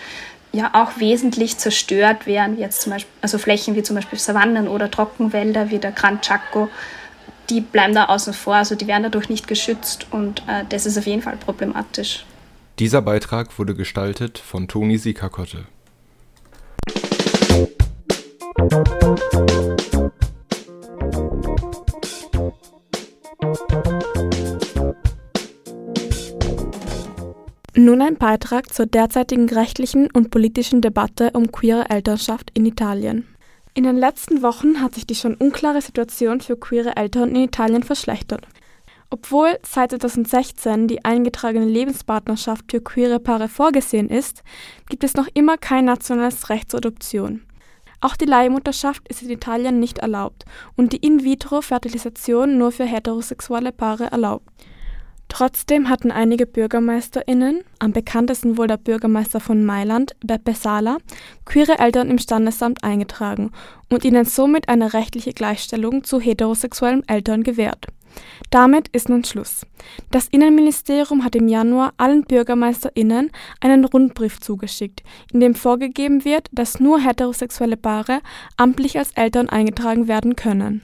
ja 0.53 0.69
auch 0.73 0.99
wesentlich 0.99 1.57
zerstört 1.57 2.27
werden, 2.27 2.57
jetzt 2.57 2.81
zum 2.81 2.93
Beispiel, 2.93 3.11
also 3.21 3.37
Flächen 3.37 3.75
wie 3.75 3.83
zum 3.83 3.95
Beispiel 3.95 4.19
Savannen 4.19 4.67
oder 4.67 4.89
Trockenwälder 4.89 5.71
wie 5.71 5.79
der 5.79 5.91
Gran 5.91 6.21
Chaco, 6.21 6.69
die 7.49 7.59
bleiben 7.59 7.93
da 7.93 8.05
außen 8.05 8.33
vor, 8.33 8.55
also 8.55 8.75
die 8.75 8.87
werden 8.87 9.03
dadurch 9.03 9.29
nicht 9.29 9.47
geschützt 9.47 10.07
und 10.11 10.43
äh, 10.47 10.63
das 10.69 10.85
ist 10.85 10.97
auf 10.97 11.07
jeden 11.07 11.21
Fall 11.21 11.37
problematisch. 11.37 12.23
Dieser 12.79 13.01
Beitrag 13.01 13.57
wurde 13.59 13.75
gestaltet 13.75 14.37
von 14.37 14.67
Toni 14.67 14.97
Sikakotte. 14.97 15.65
Nun 27.75 28.03
ein 28.03 28.17
Beitrag 28.17 28.71
zur 28.71 28.85
derzeitigen 28.85 29.49
rechtlichen 29.49 30.07
und 30.11 30.29
politischen 30.29 30.81
Debatte 30.81 31.31
um 31.33 31.51
queere 31.51 31.89
Elternschaft 31.89 32.51
in 32.53 32.67
Italien. 32.67 33.27
In 33.73 33.85
den 33.85 33.97
letzten 33.97 34.43
Wochen 34.43 34.79
hat 34.79 34.93
sich 34.93 35.07
die 35.07 35.15
schon 35.15 35.33
unklare 35.33 35.81
Situation 35.81 36.39
für 36.39 36.55
queere 36.55 36.95
Eltern 36.95 37.29
in 37.29 37.45
Italien 37.45 37.81
verschlechtert. 37.81 38.45
Obwohl 39.09 39.57
seit 39.63 39.89
2016 39.89 40.87
die 40.87 41.03
eingetragene 41.03 41.65
Lebenspartnerschaft 41.65 42.65
für 42.69 42.79
queere 42.79 43.19
Paare 43.19 43.47
vorgesehen 43.47 44.09
ist, 44.09 44.43
gibt 44.87 45.03
es 45.03 45.15
noch 45.15 45.27
immer 45.33 45.57
kein 45.57 45.85
nationales 45.85 46.49
Recht 46.49 46.69
zur 46.69 46.77
Adoption. 46.77 47.41
Auch 48.01 48.15
die 48.15 48.25
Leihmutterschaft 48.25 49.07
ist 49.07 49.23
in 49.23 49.31
Italien 49.31 49.79
nicht 49.79 49.97
erlaubt 49.97 50.45
und 50.75 50.93
die 50.93 50.97
In-vitro-Fertilisation 50.97 52.59
nur 52.59 52.71
für 52.71 52.85
heterosexuelle 52.85 53.71
Paare 53.71 54.11
erlaubt. 54.11 54.47
Trotzdem 55.33 55.89
hatten 55.89 56.11
einige 56.11 56.45
BürgermeisterInnen, 56.45 57.63
am 57.79 57.91
bekanntesten 57.91 58.55
wohl 58.55 58.67
der 58.67 58.77
Bürgermeister 58.77 59.39
von 59.39 59.65
Mailand, 59.65 60.15
Beppe 60.23 60.53
Sala, 60.53 60.99
queere 61.43 61.79
Eltern 61.79 62.11
im 62.11 62.19
Standesamt 62.19 62.83
eingetragen 62.83 63.49
und 63.91 64.05
ihnen 64.05 64.25
somit 64.25 64.69
eine 64.69 64.93
rechtliche 64.93 65.33
Gleichstellung 65.33 66.03
zu 66.03 66.19
heterosexuellen 66.19 67.01
Eltern 67.07 67.41
gewährt. 67.41 67.87
Damit 68.51 68.89
ist 68.89 69.09
nun 69.09 69.23
Schluss. 69.23 69.65
Das 70.11 70.27
Innenministerium 70.27 71.23
hat 71.23 71.33
im 71.35 71.47
Januar 71.47 71.93
allen 71.97 72.25
BürgermeisterInnen 72.25 73.31
einen 73.59 73.85
Rundbrief 73.85 74.39
zugeschickt, 74.39 75.01
in 75.33 75.39
dem 75.39 75.55
vorgegeben 75.55 76.25
wird, 76.25 76.47
dass 76.51 76.79
nur 76.79 76.99
heterosexuelle 76.99 77.77
Paare 77.77 78.19
amtlich 78.55 78.99
als 78.99 79.13
Eltern 79.13 79.49
eingetragen 79.49 80.07
werden 80.07 80.35
können. 80.35 80.83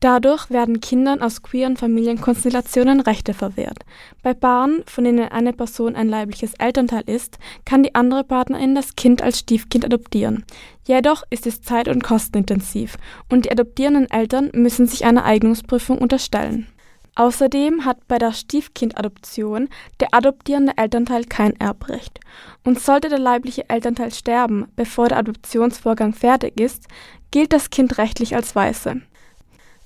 Dadurch 0.00 0.48
werden 0.48 0.80
Kindern 0.80 1.20
aus 1.20 1.42
queeren 1.42 1.76
Familienkonstellationen 1.76 3.00
Rechte 3.00 3.34
verwehrt. 3.34 3.78
Bei 4.22 4.32
Paaren, 4.32 4.84
von 4.86 5.02
denen 5.02 5.28
eine 5.28 5.52
Person 5.52 5.96
ein 5.96 6.08
leibliches 6.08 6.54
Elternteil 6.54 7.02
ist, 7.06 7.38
kann 7.64 7.82
die 7.82 7.96
andere 7.96 8.22
Partnerin 8.22 8.76
das 8.76 8.94
Kind 8.94 9.22
als 9.22 9.40
Stiefkind 9.40 9.84
adoptieren. 9.84 10.44
Jedoch 10.86 11.24
ist 11.30 11.48
es 11.48 11.62
zeit- 11.62 11.88
und 11.88 12.04
kostenintensiv 12.04 12.96
und 13.28 13.44
die 13.44 13.50
adoptierenden 13.50 14.08
Eltern 14.08 14.50
müssen 14.54 14.86
sich 14.86 15.04
einer 15.04 15.24
Eignungsprüfung 15.24 15.98
unterstellen. 15.98 16.68
Außerdem 17.16 17.84
hat 17.84 18.06
bei 18.06 18.18
der 18.18 18.32
Stiefkindadoption 18.32 19.68
der 19.98 20.14
adoptierende 20.14 20.74
Elternteil 20.76 21.24
kein 21.24 21.58
Erbrecht. 21.58 22.20
Und 22.62 22.78
sollte 22.78 23.08
der 23.08 23.18
leibliche 23.18 23.68
Elternteil 23.68 24.12
sterben, 24.12 24.66
bevor 24.76 25.08
der 25.08 25.18
Adoptionsvorgang 25.18 26.12
fertig 26.14 26.60
ist, 26.60 26.86
gilt 27.32 27.52
das 27.52 27.70
Kind 27.70 27.98
rechtlich 27.98 28.36
als 28.36 28.54
Weiße. 28.54 29.02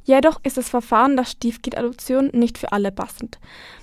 Jedoch 0.04 0.40
ist 0.42 0.56
das 0.56 0.68
Verfahren 0.68 1.16
der 1.16 1.24
Stiefkindadoption 1.24 2.30
nicht 2.32 2.58
für 2.58 2.72
alle 2.72 2.90
passend. 2.90 3.38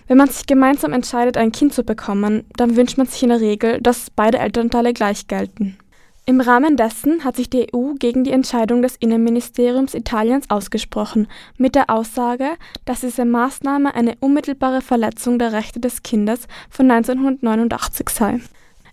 Wenn 0.07 0.17
man 0.17 0.29
sich 0.29 0.47
gemeinsam 0.47 0.91
entscheidet, 0.91 1.37
ein 1.37 1.51
Kind 1.51 1.73
zu 1.73 1.83
bekommen, 1.83 2.45
dann 2.57 2.75
wünscht 2.75 2.97
man 2.97 3.07
sich 3.07 3.23
in 3.23 3.29
der 3.29 3.41
Regel, 3.41 3.79
dass 3.81 4.09
beide 4.09 4.39
Elternteile 4.39 4.93
gleich 4.93 5.27
gelten. 5.27 5.77
Im 6.25 6.41
Rahmen 6.41 6.77
dessen 6.77 7.23
hat 7.23 7.37
sich 7.37 7.49
die 7.49 7.73
EU 7.73 7.93
gegen 7.97 8.23
die 8.23 8.31
Entscheidung 8.31 8.83
des 8.83 8.95
Innenministeriums 8.97 9.95
Italiens 9.95 10.49
ausgesprochen, 10.49 11.27
mit 11.57 11.73
der 11.73 11.89
Aussage, 11.89 12.49
dass 12.85 13.01
diese 13.01 13.25
Maßnahme 13.25 13.95
eine 13.95 14.15
unmittelbare 14.19 14.81
Verletzung 14.81 15.39
der 15.39 15.53
Rechte 15.53 15.79
des 15.79 16.03
Kindes 16.03 16.47
von 16.69 16.91
1989 16.91 18.09
sei. 18.09 18.41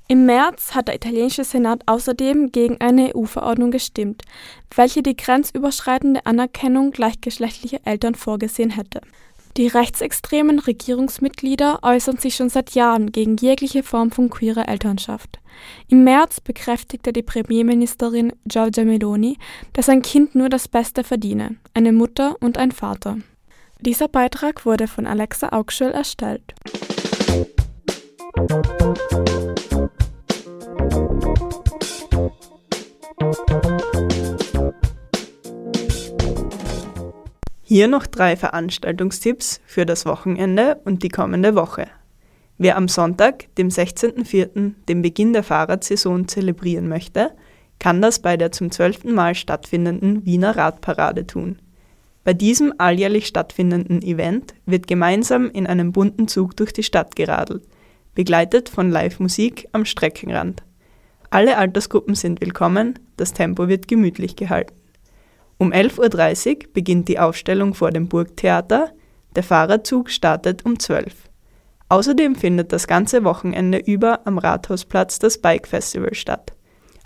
Im 0.09 0.25
März 0.25 0.77
hat 0.77 0.87
der 0.87 0.95
italienische 0.95 1.43
Senat 1.43 1.83
außerdem 1.87 2.53
gegen 2.53 2.81
eine 2.81 3.17
EU-Verordnung 3.17 3.73
gestimmt, 3.73 4.23
welche 4.75 5.03
die 5.03 5.17
grenzüberschreitende 5.17 6.25
Anerkennung 6.27 6.93
gleichgeschlechtlicher 6.93 7.81
Eltern 7.85 8.15
vorgesehen 8.15 8.71
hätte. 8.71 9.01
Die 9.57 9.67
rechtsextremen 9.67 10.61
Regierungsmitglieder 10.61 11.81
äußern 11.83 12.19
sich 12.19 12.37
schon 12.37 12.51
seit 12.51 12.73
Jahren 12.73 13.11
gegen 13.11 13.37
jegliche 13.37 13.83
Form 13.83 14.13
von 14.13 14.31
queerer 14.31 14.69
Elternschaft. 14.69 15.41
Im 15.89 16.05
März 16.05 16.41
bekräftigte 16.41 17.13
die 17.13 17.23
Premierministerin 17.23 18.33
Giorgia 18.45 18.85
Meloni, 18.85 19.39
dass 19.73 19.89
ein 19.89 20.03
Kind 20.03 20.37
nur 20.37 20.51
das 20.51 20.69
Beste 20.69 21.03
verdiene, 21.03 21.57
eine 21.75 21.93
Mutter 21.93 22.37
und 22.41 22.59
ein 22.59 22.71
Vater. 22.71 23.19
Dieser 23.81 24.09
Beitrag 24.09 24.67
wurde 24.67 24.87
von 24.87 25.07
Alexa 25.07 25.49
Augschel 25.49 25.91
erstellt. 25.91 26.55
Hier 37.63 37.89
noch 37.89 38.07
drei 38.07 38.37
Veranstaltungstipps 38.37 39.61
für 39.67 39.87
das 39.87 40.07
Wochenende 40.07 40.81
und 40.85 41.03
die 41.03 41.09
kommende 41.09 41.55
Woche. 41.55 41.89
Wer 42.59 42.77
am 42.77 42.89
Sonntag, 42.89 43.55
dem 43.57 43.69
16.04., 43.69 44.73
den 44.89 45.03
Beginn 45.03 45.33
der 45.33 45.43
Fahrradsaison 45.43 46.29
zelebrieren 46.29 46.89
möchte, 46.89 47.33
kann 47.79 48.03
das 48.03 48.21
bei 48.21 48.37
der 48.37 48.53
zum 48.53 48.71
zwölften 48.71 49.15
Mal 49.15 49.35
stattfindenden 49.35 50.25
Wiener 50.25 50.57
Radparade 50.57 51.27
tun. 51.27 51.59
Bei 52.25 52.35
diesem 52.35 52.75
alljährlich 52.79 53.27
stattfindenden 53.27 54.03
Event 54.03 54.55
wird 54.67 54.87
gemeinsam 54.87 55.51
in 55.51 55.67
einem 55.67 55.93
bunten 55.93 56.29
Zug 56.29 56.57
durch 56.57 56.73
die 56.73 56.83
Stadt 56.83 57.17
geradelt, 57.17 57.63
begleitet 58.15 58.69
von 58.69 58.91
Live-Musik 58.91 59.69
am 59.73 59.85
Streckenrand. 59.85 60.66
Alle 61.31 61.59
Altersgruppen 61.59 62.15
sind 62.15 62.41
willkommen, 62.41 62.99
das 63.17 63.33
Tempo 63.33 63.69
wird 63.69 63.89
gemütlich 63.89 64.37
gehalten. 64.37 64.75
Um 65.59 65.73
11.30 65.73 66.49
Uhr 66.49 66.73
beginnt 66.73 67.09
die 67.09 67.19
Aufstellung 67.19 67.75
vor 67.75 67.91
dem 67.91 68.09
Burgtheater, 68.09 68.93
der 69.35 69.43
Fahrradzug 69.43 70.11
startet 70.11 70.65
um 70.65 70.79
12 70.79 71.07
Uhr. 71.07 71.13
Außerdem 71.89 72.35
findet 72.35 72.73
das 72.73 72.87
ganze 72.87 73.25
Wochenende 73.25 73.79
über 73.79 74.27
am 74.27 74.39
Rathausplatz 74.39 75.19
das 75.19 75.39
Bike 75.39 75.69
Festival 75.69 76.15
statt. 76.15 76.53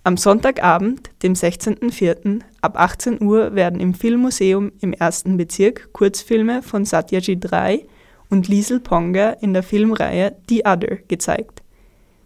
Am 0.05 0.17
Sonntagabend, 0.17 1.11
dem 1.23 1.35
16.04. 1.35 2.41
ab 2.62 2.81
18 2.81 3.23
Uhr 3.23 3.55
werden 3.55 3.81
im 3.81 3.93
Filmmuseum 3.93 4.73
im 4.81 4.95
ersten 4.95 5.37
Bezirk 5.37 5.93
Kurzfilme 5.93 6.62
von 6.62 6.87
Satyajit 6.87 7.53
Ray 7.53 7.87
und 8.31 8.49
Liesel 8.49 8.81
Ponger 8.81 9.37
in 9.43 9.53
der 9.53 9.62
Filmreihe 9.62 10.37
The 10.49 10.62
Other 10.65 10.97
gezeigt. 11.09 11.60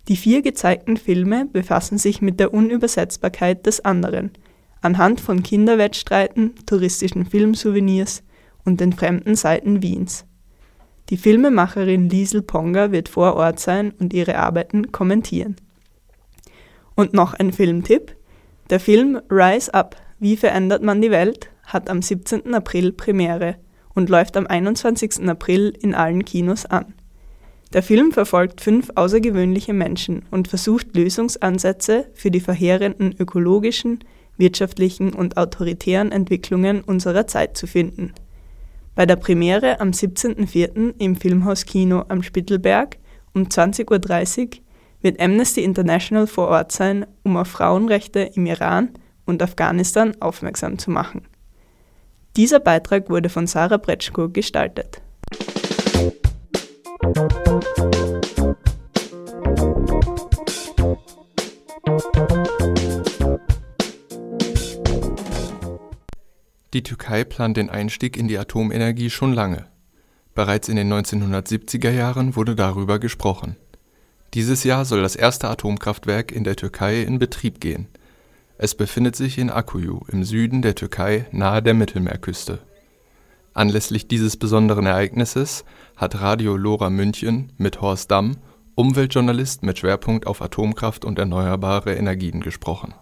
Die 0.08 0.16
vier 0.16 0.42
gezeigten 0.42 0.96
Filme 0.96 1.46
befassen 1.46 1.98
sich 1.98 2.20
mit 2.20 2.40
der 2.40 2.52
Unübersetzbarkeit 2.54 3.66
des 3.66 3.84
anderen– 3.84 4.32
anhand 4.84 5.20
von 5.20 5.42
Kinderwettstreiten, 5.42 6.54
touristischen 6.66 7.24
Filmsouvenirs 7.24 8.22
und 8.64 8.80
den 8.80 8.92
fremden 8.92 9.34
Seiten 9.34 9.82
Wiens. 9.82 10.26
Die 11.08 11.16
Filmemacherin 11.16 12.08
Liesel 12.08 12.42
Ponga 12.42 12.92
wird 12.92 13.08
vor 13.08 13.34
Ort 13.34 13.60
sein 13.60 13.92
und 13.98 14.12
ihre 14.12 14.38
Arbeiten 14.38 14.92
kommentieren. 14.92 15.56
Und 16.94 17.12
noch 17.14 17.34
ein 17.34 17.52
Filmtipp. 17.52 18.14
Der 18.70 18.80
Film 18.80 19.20
Rise 19.30 19.72
Up, 19.74 19.96
wie 20.18 20.36
verändert 20.36 20.82
man 20.82 21.02
die 21.02 21.10
Welt, 21.10 21.50
hat 21.66 21.90
am 21.90 22.00
17. 22.00 22.54
April 22.54 22.92
Premiere 22.92 23.56
und 23.94 24.08
läuft 24.08 24.36
am 24.36 24.46
21. 24.46 25.28
April 25.28 25.74
in 25.80 25.94
allen 25.94 26.24
Kinos 26.24 26.66
an. 26.66 26.94
Der 27.74 27.82
Film 27.82 28.12
verfolgt 28.12 28.60
fünf 28.60 28.90
außergewöhnliche 28.94 29.72
Menschen 29.72 30.22
und 30.30 30.46
versucht 30.46 30.94
Lösungsansätze 30.94 32.06
für 32.14 32.30
die 32.30 32.38
verheerenden 32.38 33.12
ökologischen, 33.18 33.98
wirtschaftlichen 34.36 35.12
und 35.12 35.36
autoritären 35.36 36.12
Entwicklungen 36.12 36.82
unserer 36.82 37.26
Zeit 37.26 37.56
zu 37.56 37.66
finden. 37.66 38.12
Bei 38.94 39.06
der 39.06 39.16
Premiere 39.16 39.80
am 39.80 39.90
17.04. 39.90 40.94
im 40.98 41.16
Filmhaus 41.16 41.66
Kino 41.66 42.04
am 42.08 42.22
Spittelberg 42.22 42.96
um 43.34 43.42
20.30 43.42 44.40
Uhr 44.40 44.50
wird 45.00 45.20
Amnesty 45.20 45.64
International 45.64 46.28
vor 46.28 46.46
Ort 46.48 46.70
sein, 46.70 47.04
um 47.24 47.36
auf 47.36 47.48
Frauenrechte 47.48 48.20
im 48.20 48.46
Iran 48.46 48.90
und 49.26 49.42
Afghanistan 49.42 50.14
aufmerksam 50.20 50.78
zu 50.78 50.92
machen. 50.92 51.22
Dieser 52.36 52.60
Beitrag 52.60 53.10
wurde 53.10 53.28
von 53.28 53.48
Sarah 53.48 53.78
Bretschko 53.78 54.28
gestaltet. 54.28 55.02
Die 57.14 57.20
Türkei 66.82 67.22
plant 67.22 67.56
den 67.56 67.70
Einstieg 67.70 68.16
in 68.16 68.26
die 68.26 68.36
Atomenergie 68.36 69.10
schon 69.10 69.32
lange. 69.32 69.66
Bereits 70.34 70.68
in 70.68 70.74
den 70.74 70.92
1970er 70.92 71.90
Jahren 71.90 72.34
wurde 72.34 72.56
darüber 72.56 72.98
gesprochen. 72.98 73.54
Dieses 74.34 74.64
Jahr 74.64 74.84
soll 74.84 75.00
das 75.00 75.14
erste 75.14 75.48
Atomkraftwerk 75.48 76.32
in 76.32 76.42
der 76.42 76.56
Türkei 76.56 77.02
in 77.02 77.20
Betrieb 77.20 77.60
gehen. 77.60 77.86
Es 78.58 78.74
befindet 78.74 79.14
sich 79.14 79.38
in 79.38 79.50
Akkuyu 79.50 80.00
im 80.10 80.24
Süden 80.24 80.62
der 80.62 80.74
Türkei 80.74 81.26
nahe 81.30 81.62
der 81.62 81.74
Mittelmeerküste. 81.74 82.58
Anlässlich 83.54 84.08
dieses 84.08 84.36
besonderen 84.36 84.84
Ereignisses 84.84 85.64
hat 85.96 86.20
Radio 86.20 86.56
Lora 86.56 86.90
München 86.90 87.52
mit 87.56 87.80
Horst 87.80 88.10
Damm, 88.10 88.36
Umweltjournalist 88.74 89.62
mit 89.62 89.78
Schwerpunkt 89.78 90.26
auf 90.26 90.42
Atomkraft 90.42 91.04
und 91.04 91.20
erneuerbare 91.20 91.94
Energien, 91.94 92.40
gesprochen. 92.40 92.94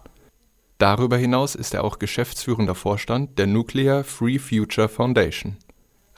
Darüber 0.77 1.17
hinaus 1.17 1.55
ist 1.55 1.73
er 1.73 1.83
auch 1.83 1.97
geschäftsführender 1.97 2.75
Vorstand 2.75 3.39
der 3.39 3.47
Nuclear 3.47 4.03
Free 4.03 4.37
Future 4.37 4.89
Foundation. 4.89 5.57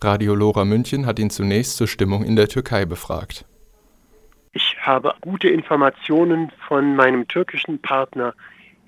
Radio 0.02 0.36
Lora 0.36 0.66
München 0.66 1.06
hat 1.06 1.18
ihn 1.18 1.30
zunächst 1.30 1.78
zur 1.78 1.88
Stimmung 1.88 2.26
in 2.26 2.36
der 2.36 2.50
Türkei 2.50 2.84
befragt. 2.84 3.46
Ich 4.52 4.76
habe 4.82 5.14
gute 5.22 5.48
Informationen 5.48 6.52
von 6.68 6.98
meinem 6.98 7.26
türkischen 7.30 7.82
Partner 7.82 8.34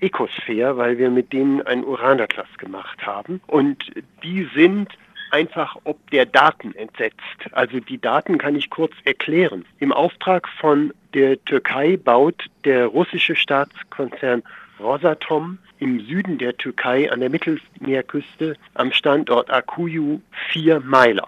Ecosphere, 0.00 0.76
weil 0.76 0.98
wir 0.98 1.10
mit 1.10 1.32
denen 1.32 1.62
einen 1.62 1.84
Uranatlas 1.84 2.48
gemacht 2.58 3.06
haben. 3.06 3.40
Und 3.46 3.90
die 4.22 4.46
sind 4.54 4.88
einfach 5.30 5.76
ob 5.84 6.10
der 6.10 6.26
Daten 6.26 6.74
entsetzt. 6.74 7.18
Also 7.52 7.80
die 7.80 8.00
Daten 8.00 8.38
kann 8.38 8.56
ich 8.56 8.70
kurz 8.70 8.92
erklären. 9.04 9.64
Im 9.78 9.92
Auftrag 9.92 10.48
von 10.48 10.92
der 11.14 11.42
Türkei 11.44 11.96
baut 11.96 12.46
der 12.64 12.86
russische 12.86 13.36
Staatskonzern 13.36 14.42
Rosatom 14.80 15.58
im 15.78 16.00
Süden 16.06 16.38
der 16.38 16.56
Türkei 16.56 17.10
an 17.10 17.20
der 17.20 17.30
Mittelmeerküste 17.30 18.56
am 18.74 18.92
Standort 18.92 19.50
Akuyu 19.50 20.20
vier 20.50 20.80
Meiler. 20.80 21.26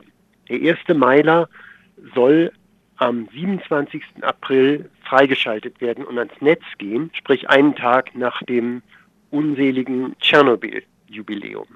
Der 0.48 0.60
erste 0.60 0.94
Meiler 0.94 1.48
soll 2.14 2.52
am 2.96 3.28
27. 3.32 4.02
April 4.20 4.90
freigeschaltet 5.02 5.80
werden 5.80 6.04
und 6.04 6.18
ans 6.18 6.40
Netz 6.40 6.62
gehen, 6.78 7.10
sprich 7.14 7.48
einen 7.48 7.74
Tag 7.74 8.14
nach 8.14 8.42
dem 8.42 8.82
unseligen 9.30 10.16
Tschernobyl-Jubiläum. 10.20 11.68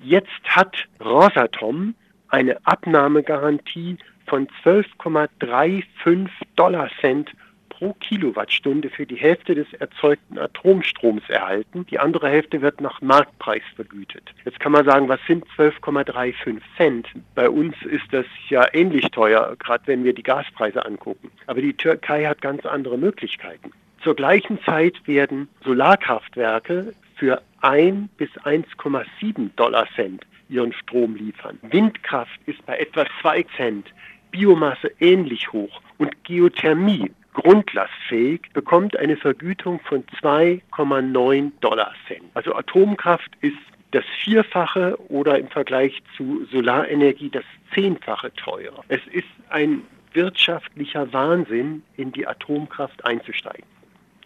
Jetzt 0.00 0.42
hat 0.44 0.86
Rosatom 1.00 1.94
eine 2.28 2.58
Abnahmegarantie 2.64 3.98
von 4.26 4.46
12,35 4.64 6.28
Dollar 6.56 6.88
Cent 7.00 7.32
pro 7.78 7.94
Kilowattstunde 7.94 8.90
für 8.90 9.06
die 9.06 9.16
Hälfte 9.16 9.54
des 9.54 9.72
erzeugten 9.74 10.38
Atomstroms 10.38 11.22
erhalten. 11.28 11.86
Die 11.90 11.98
andere 11.98 12.28
Hälfte 12.28 12.60
wird 12.60 12.80
nach 12.80 13.00
Marktpreis 13.00 13.62
vergütet. 13.76 14.34
Jetzt 14.44 14.58
kann 14.58 14.72
man 14.72 14.84
sagen, 14.84 15.08
was 15.08 15.20
sind 15.26 15.44
12,35 15.56 16.60
Cent? 16.76 17.08
Bei 17.34 17.48
uns 17.48 17.74
ist 17.82 18.12
das 18.12 18.26
ja 18.48 18.66
ähnlich 18.72 19.06
teuer, 19.12 19.54
gerade 19.58 19.86
wenn 19.86 20.04
wir 20.04 20.12
die 20.12 20.24
Gaspreise 20.24 20.84
angucken. 20.84 21.30
Aber 21.46 21.60
die 21.60 21.74
Türkei 21.74 22.24
hat 22.24 22.42
ganz 22.42 22.66
andere 22.66 22.98
Möglichkeiten. 22.98 23.72
Zur 24.02 24.16
gleichen 24.16 24.60
Zeit 24.64 24.94
werden 25.06 25.48
Solarkraftwerke 25.64 26.94
für 27.18 27.42
1 27.60 28.08
bis 28.16 28.30
1,7 28.44 29.50
Dollar 29.56 29.86
Cent 29.94 30.24
ihren 30.48 30.72
Strom 30.72 31.16
liefern. 31.16 31.58
Windkraft 31.62 32.40
ist 32.46 32.64
bei 32.64 32.78
etwa 32.78 33.04
2 33.20 33.44
Cent, 33.56 33.92
Biomasse 34.30 34.90
ähnlich 35.00 35.52
hoch 35.52 35.80
und 35.98 36.24
Geothermie 36.24 37.10
grundlastfähig 37.34 38.50
bekommt 38.52 38.96
eine 38.96 39.16
Vergütung 39.16 39.80
von 39.80 40.04
2,9 40.20 41.52
Dollar 41.60 41.92
Cent. 42.06 42.24
Also 42.34 42.54
Atomkraft 42.54 43.30
ist 43.42 43.56
das 43.92 44.04
Vierfache 44.24 44.98
oder 45.08 45.38
im 45.38 45.48
Vergleich 45.48 46.02
zu 46.16 46.44
Solarenergie 46.50 47.30
das 47.30 47.44
Zehnfache 47.74 48.32
teurer. 48.34 48.84
Es 48.88 49.00
ist 49.12 49.28
ein 49.50 49.82
wirtschaftlicher 50.12 51.12
Wahnsinn, 51.12 51.82
in 51.96 52.12
die 52.12 52.26
Atomkraft 52.26 53.04
einzusteigen. 53.04 53.66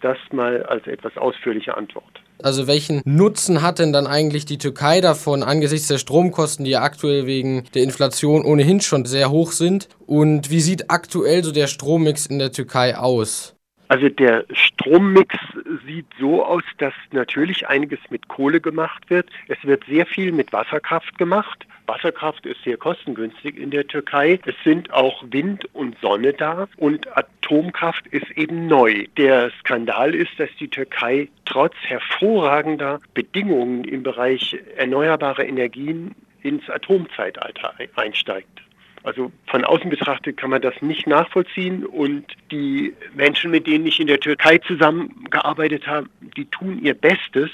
Das 0.00 0.18
mal 0.33 0.62
als 0.64 0.87
etwas 0.87 1.16
ausführliche 1.18 1.76
Antwort. 1.76 2.21
Also 2.42 2.66
welchen 2.66 3.02
Nutzen 3.05 3.62
hat 3.62 3.78
denn 3.78 3.92
dann 3.92 4.07
eigentlich 4.07 4.44
die 4.44 4.59
Türkei 4.59 5.00
davon 5.00 5.42
angesichts 5.42 5.88
der 5.88 5.98
Stromkosten, 5.98 6.64
die 6.64 6.72
ja 6.72 6.83
aktuell 6.83 7.26
wegen 7.26 7.64
der 7.74 7.85
Inflation 7.85 8.44
ohnehin 8.44 8.81
schon 8.81 9.05
sehr 9.05 9.31
hoch 9.31 9.52
sind? 9.52 9.88
Und 10.07 10.50
wie 10.50 10.61
sieht 10.61 10.90
aktuell 10.90 11.44
so 11.44 11.52
der 11.52 11.68
Strommix 11.68 12.26
in 12.26 12.38
der 12.38 12.52
Türkei 12.52 12.96
aus? 12.96 13.55
Also 13.92 14.09
der 14.09 14.46
Strommix 14.55 15.37
sieht 15.85 16.07
so 16.18 16.42
aus, 16.42 16.62
dass 16.78 16.94
natürlich 17.11 17.68
einiges 17.68 17.98
mit 18.09 18.26
Kohle 18.26 18.59
gemacht 18.59 19.11
wird. 19.11 19.28
Es 19.48 19.59
wird 19.64 19.85
sehr 19.85 20.07
viel 20.07 20.33
mit 20.33 20.50
Wasserkraft 20.50 21.18
gemacht. 21.18 21.66
Wasserkraft 21.85 22.46
ist 22.46 22.64
sehr 22.64 22.78
kostengünstig 22.78 23.59
in 23.59 23.70
der 23.70 23.87
Türkei. 23.87 24.40
Es 24.46 24.55
sind 24.64 24.90
auch 24.94 25.22
Wind 25.28 25.68
und 25.74 25.98
Sonne 26.00 26.33
da 26.33 26.68
und 26.78 27.07
Atomkraft 27.14 28.07
ist 28.07 28.31
eben 28.31 28.66
neu. 28.66 29.05
Der 29.18 29.50
Skandal 29.61 30.14
ist, 30.14 30.40
dass 30.40 30.48
die 30.59 30.68
Türkei 30.68 31.28
trotz 31.44 31.74
hervorragender 31.83 32.98
Bedingungen 33.12 33.85
im 33.85 34.02
Bereich 34.02 34.57
erneuerbare 34.78 35.44
Energien 35.44 36.14
ins 36.40 36.66
Atomzeitalter 36.70 37.74
einsteigt. 37.96 38.62
Also 39.02 39.32
von 39.46 39.64
außen 39.64 39.90
betrachtet 39.90 40.36
kann 40.36 40.50
man 40.50 40.62
das 40.62 40.80
nicht 40.80 41.06
nachvollziehen 41.06 41.84
und 41.84 42.24
die 42.50 42.94
Menschen, 43.14 43.50
mit 43.50 43.66
denen 43.66 43.86
ich 43.86 44.00
in 44.00 44.06
der 44.06 44.20
Türkei 44.20 44.58
zusammengearbeitet 44.58 45.86
habe, 45.86 46.08
die 46.36 46.46
tun 46.46 46.80
ihr 46.82 46.94
Bestes, 46.94 47.50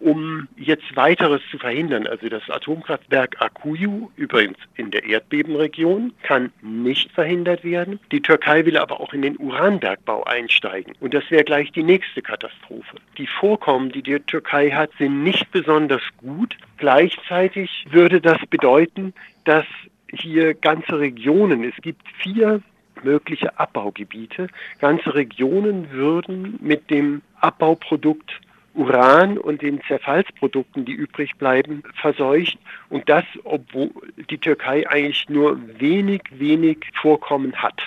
um 0.00 0.46
jetzt 0.56 0.94
weiteres 0.94 1.40
zu 1.50 1.58
verhindern. 1.58 2.06
Also 2.06 2.28
das 2.28 2.48
Atomkraftwerk 2.48 3.40
Akuyu, 3.40 4.10
übrigens 4.16 4.58
in 4.76 4.90
der 4.90 5.04
Erdbebenregion, 5.04 6.12
kann 6.22 6.52
nicht 6.62 7.10
verhindert 7.12 7.64
werden. 7.64 7.98
Die 8.12 8.22
Türkei 8.22 8.64
will 8.64 8.76
aber 8.76 9.00
auch 9.00 9.12
in 9.12 9.22
den 9.22 9.36
Uranbergbau 9.38 10.24
einsteigen. 10.24 10.94
Und 11.00 11.14
das 11.14 11.28
wäre 11.30 11.44
gleich 11.44 11.72
die 11.72 11.82
nächste 11.82 12.22
Katastrophe. 12.22 12.96
Die 13.16 13.26
Vorkommen, 13.26 13.90
die 13.90 14.02
die 14.02 14.20
Türkei 14.20 14.70
hat, 14.70 14.90
sind 14.98 15.24
nicht 15.24 15.50
besonders 15.50 16.02
gut. 16.18 16.56
Gleichzeitig 16.76 17.86
würde 17.90 18.20
das 18.20 18.38
bedeuten, 18.48 19.14
dass 19.44 19.66
hier 20.12 20.54
ganze 20.54 20.98
Regionen, 20.98 21.64
es 21.64 21.76
gibt 21.82 22.02
vier 22.22 22.60
mögliche 23.02 23.58
Abbaugebiete, 23.58 24.48
ganze 24.80 25.14
Regionen 25.14 25.90
würden 25.90 26.58
mit 26.60 26.90
dem 26.90 27.22
Abbauprodukt 27.40 28.40
Uran 28.74 29.38
und 29.38 29.60
den 29.62 29.80
Zerfallsprodukten, 29.88 30.84
die 30.84 30.92
übrig 30.92 31.36
bleiben, 31.36 31.82
verseucht. 32.00 32.58
Und 32.90 33.08
das, 33.08 33.24
obwohl 33.44 33.90
die 34.30 34.38
Türkei 34.38 34.88
eigentlich 34.88 35.28
nur 35.28 35.58
wenig, 35.78 36.22
wenig 36.30 36.78
Vorkommen 37.00 37.54
hat. 37.56 37.80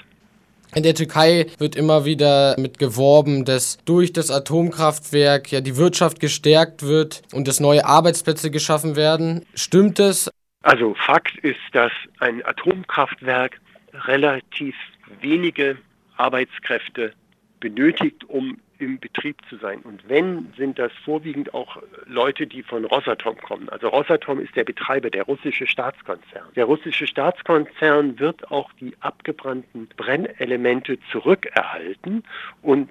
In 0.73 0.83
der 0.83 0.95
Türkei 0.95 1.47
wird 1.57 1.75
immer 1.75 2.05
wieder 2.05 2.55
mit 2.57 2.77
geworben, 2.77 3.43
dass 3.45 3.77
durch 3.85 4.13
das 4.13 4.31
Atomkraftwerk 4.31 5.51
ja 5.51 5.61
die 5.61 5.75
Wirtschaft 5.75 6.19
gestärkt 6.19 6.83
wird 6.83 7.23
und 7.33 7.47
dass 7.47 7.59
neue 7.59 7.85
Arbeitsplätze 7.85 8.51
geschaffen 8.51 8.95
werden. 8.95 9.45
Stimmt 9.53 9.99
es? 9.99 10.29
Also 10.63 10.93
Fakt 10.93 11.37
ist, 11.39 11.59
dass 11.71 11.91
ein 12.19 12.45
Atomkraftwerk 12.45 13.59
relativ 13.93 14.75
wenige 15.19 15.77
Arbeitskräfte 16.17 17.13
benötigt, 17.59 18.23
um 18.25 18.59
im 18.81 18.99
Betrieb 18.99 19.37
zu 19.47 19.57
sein. 19.57 19.79
Und 19.81 20.07
wenn, 20.09 20.51
sind 20.57 20.79
das 20.79 20.91
vorwiegend 21.05 21.53
auch 21.53 21.77
Leute, 22.07 22.47
die 22.47 22.63
von 22.63 22.83
Rosatom 22.85 23.37
kommen. 23.37 23.69
Also 23.69 23.87
Rosatom 23.87 24.39
ist 24.39 24.55
der 24.55 24.63
Betreiber, 24.63 25.09
der 25.09 25.23
russische 25.23 25.67
Staatskonzern. 25.67 26.47
Der 26.55 26.65
russische 26.65 27.05
Staatskonzern 27.05 28.19
wird 28.19 28.49
auch 28.49 28.71
die 28.73 28.95
abgebrannten 28.99 29.87
Brennelemente 29.95 30.97
zurückerhalten 31.11 32.23
und 32.63 32.89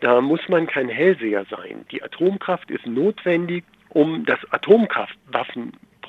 da 0.00 0.20
muss 0.20 0.40
man 0.48 0.66
kein 0.66 0.88
Hellseher 0.88 1.44
sein. 1.50 1.84
Die 1.90 2.02
Atomkraft 2.02 2.70
ist 2.70 2.86
notwendig, 2.86 3.64
um 3.90 4.24
das 4.24 4.38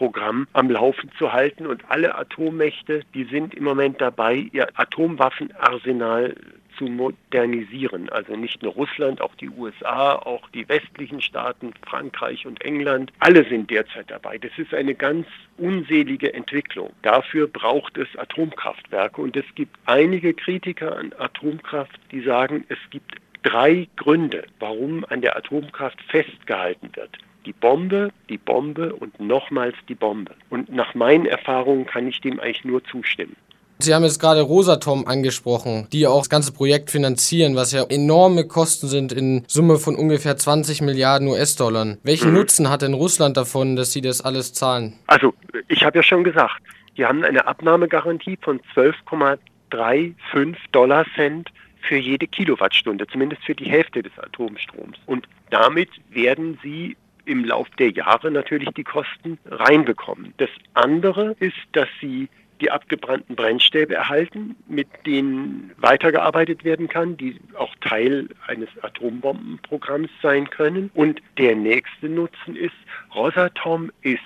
Atomkraftwaffenprogramm 0.02 0.48
am 0.54 0.70
Laufen 0.70 1.12
zu 1.18 1.32
halten 1.32 1.68
und 1.68 1.84
alle 1.90 2.16
Atommächte, 2.16 3.02
die 3.14 3.26
sind 3.26 3.54
im 3.54 3.64
Moment 3.64 4.02
dabei, 4.02 4.50
ihr 4.52 4.68
Atomwaffenarsenal 4.74 6.36
zu 6.78 6.86
modernisieren. 6.86 8.10
Also 8.10 8.36
nicht 8.36 8.64
nur 8.64 8.74
Russland, 8.74 9.22
auch 9.22 9.36
die 9.36 9.50
USA, 9.50 10.14
auch 10.14 10.50
die 10.50 10.68
westlichen 10.68 11.22
Staaten, 11.22 11.74
Frankreich 11.86 12.46
und 12.46 12.64
England, 12.64 13.12
alle 13.20 13.44
sind 13.48 13.70
derzeit 13.70 14.10
dabei. 14.10 14.38
Das 14.38 14.52
ist 14.58 14.74
eine 14.74 14.96
ganz 14.96 15.28
unselige 15.58 16.34
Entwicklung. 16.34 16.92
Dafür 17.02 17.48
braucht 17.48 17.98
es 17.98 18.08
Atomkraftwerke 18.18 19.22
und 19.22 19.36
es 19.36 19.46
gibt 19.56 19.76
einige 19.86 20.34
Kritiker 20.34 20.98
an 20.98 21.14
Atomkraft, 21.20 22.00
die 22.12 22.22
sagen, 22.22 22.66
es 22.70 22.80
gibt 22.90 23.16
drei 23.44 23.88
Gründe, 23.98 24.46
warum 24.60 25.06
an 25.10 25.22
der 25.22 25.36
Atomkraft 25.36 26.02
festgehalten 26.04 26.90
wird. 26.96 27.18
Die 27.46 27.54
Bombe, 27.54 28.12
die 28.30 28.38
Bombe 28.38 28.94
und 28.94 29.20
nochmals 29.20 29.76
die 29.90 29.96
Bombe. 29.96 30.36
Und 30.50 30.72
nach 30.72 30.94
meinen 30.94 31.26
Erfahrungen 31.26 31.86
kann 31.86 32.08
ich 32.08 32.22
dem 32.22 32.40
eigentlich 32.40 32.64
nur 32.64 32.84
zustimmen. 32.84 33.36
Sie 33.82 33.96
haben 33.96 34.04
jetzt 34.04 34.20
gerade 34.20 34.42
Rosatom 34.42 35.08
angesprochen, 35.08 35.88
die 35.92 36.06
auch 36.06 36.20
das 36.20 36.30
ganze 36.30 36.54
Projekt 36.54 36.92
finanzieren, 36.92 37.56
was 37.56 37.72
ja 37.72 37.84
enorme 37.84 38.46
Kosten 38.48 38.88
sind 38.88 39.12
in 39.12 39.44
Summe 39.48 39.78
von 39.78 39.96
ungefähr 39.96 40.38
20 40.38 40.82
Milliarden 40.82 41.28
US-Dollar. 41.28 41.98
Welchen 42.04 42.30
mhm. 42.30 42.36
Nutzen 42.36 42.70
hat 42.70 42.84
denn 42.84 42.94
Russland 42.94 43.38
davon, 43.38 43.76
dass 43.76 43.92
sie 43.92 44.02
das 44.02 44.22
alles 44.22 44.54
zahlen? 44.54 45.00
Also, 45.08 45.34
ich 45.68 45.84
habe 45.84 45.98
ja 45.98 46.04
schon 46.04 46.24
gesagt, 46.24 46.62
die 46.98 47.06
haben 47.06 47.24
eine 47.24 47.48
Abnahmegarantie 47.48 48.38
von 48.42 48.62
12,35 48.76 50.56
Dollar 50.72 51.06
Cent 51.16 51.50
für 51.82 51.98
jede 51.98 52.28
Kilowattstunde, 52.28 53.08
zumindest 53.08 53.44
für 53.44 53.56
die 53.56 53.70
Hälfte 53.70 54.04
des 54.04 54.12
Atomstroms. 54.20 54.98
Und 55.08 55.28
damit 55.50 55.90
werden 56.12 56.60
sie 56.62 56.96
im 57.26 57.46
Lauf 57.46 57.70
der 57.78 57.92
Jahre 57.92 58.32
natürlich 58.32 58.70
die 58.72 58.84
Kosten 58.84 59.38
reinbekommen. 59.46 60.34
Das 60.38 60.50
andere 60.74 61.36
ist, 61.40 61.58
dass 61.74 61.88
sie 62.00 62.30
die 62.62 62.70
abgebrannten 62.70 63.36
Brennstäbe 63.36 63.96
erhalten, 63.96 64.56
mit 64.68 64.88
denen 65.06 65.72
weitergearbeitet 65.78 66.64
werden 66.64 66.88
kann, 66.88 67.18
die 67.18 67.38
auch 67.58 67.74
Teil 67.82 68.30
eines 68.48 68.70
Atombombenprogramms 68.82 70.12
sein 70.22 70.50
können. 70.50 70.92
Und 70.94 71.22
der 71.38 71.56
nächste 71.56 72.08
Nutzen 72.08 72.56
ist, 72.56 72.76
Rosatom 73.16 73.92
ist, 74.04 74.22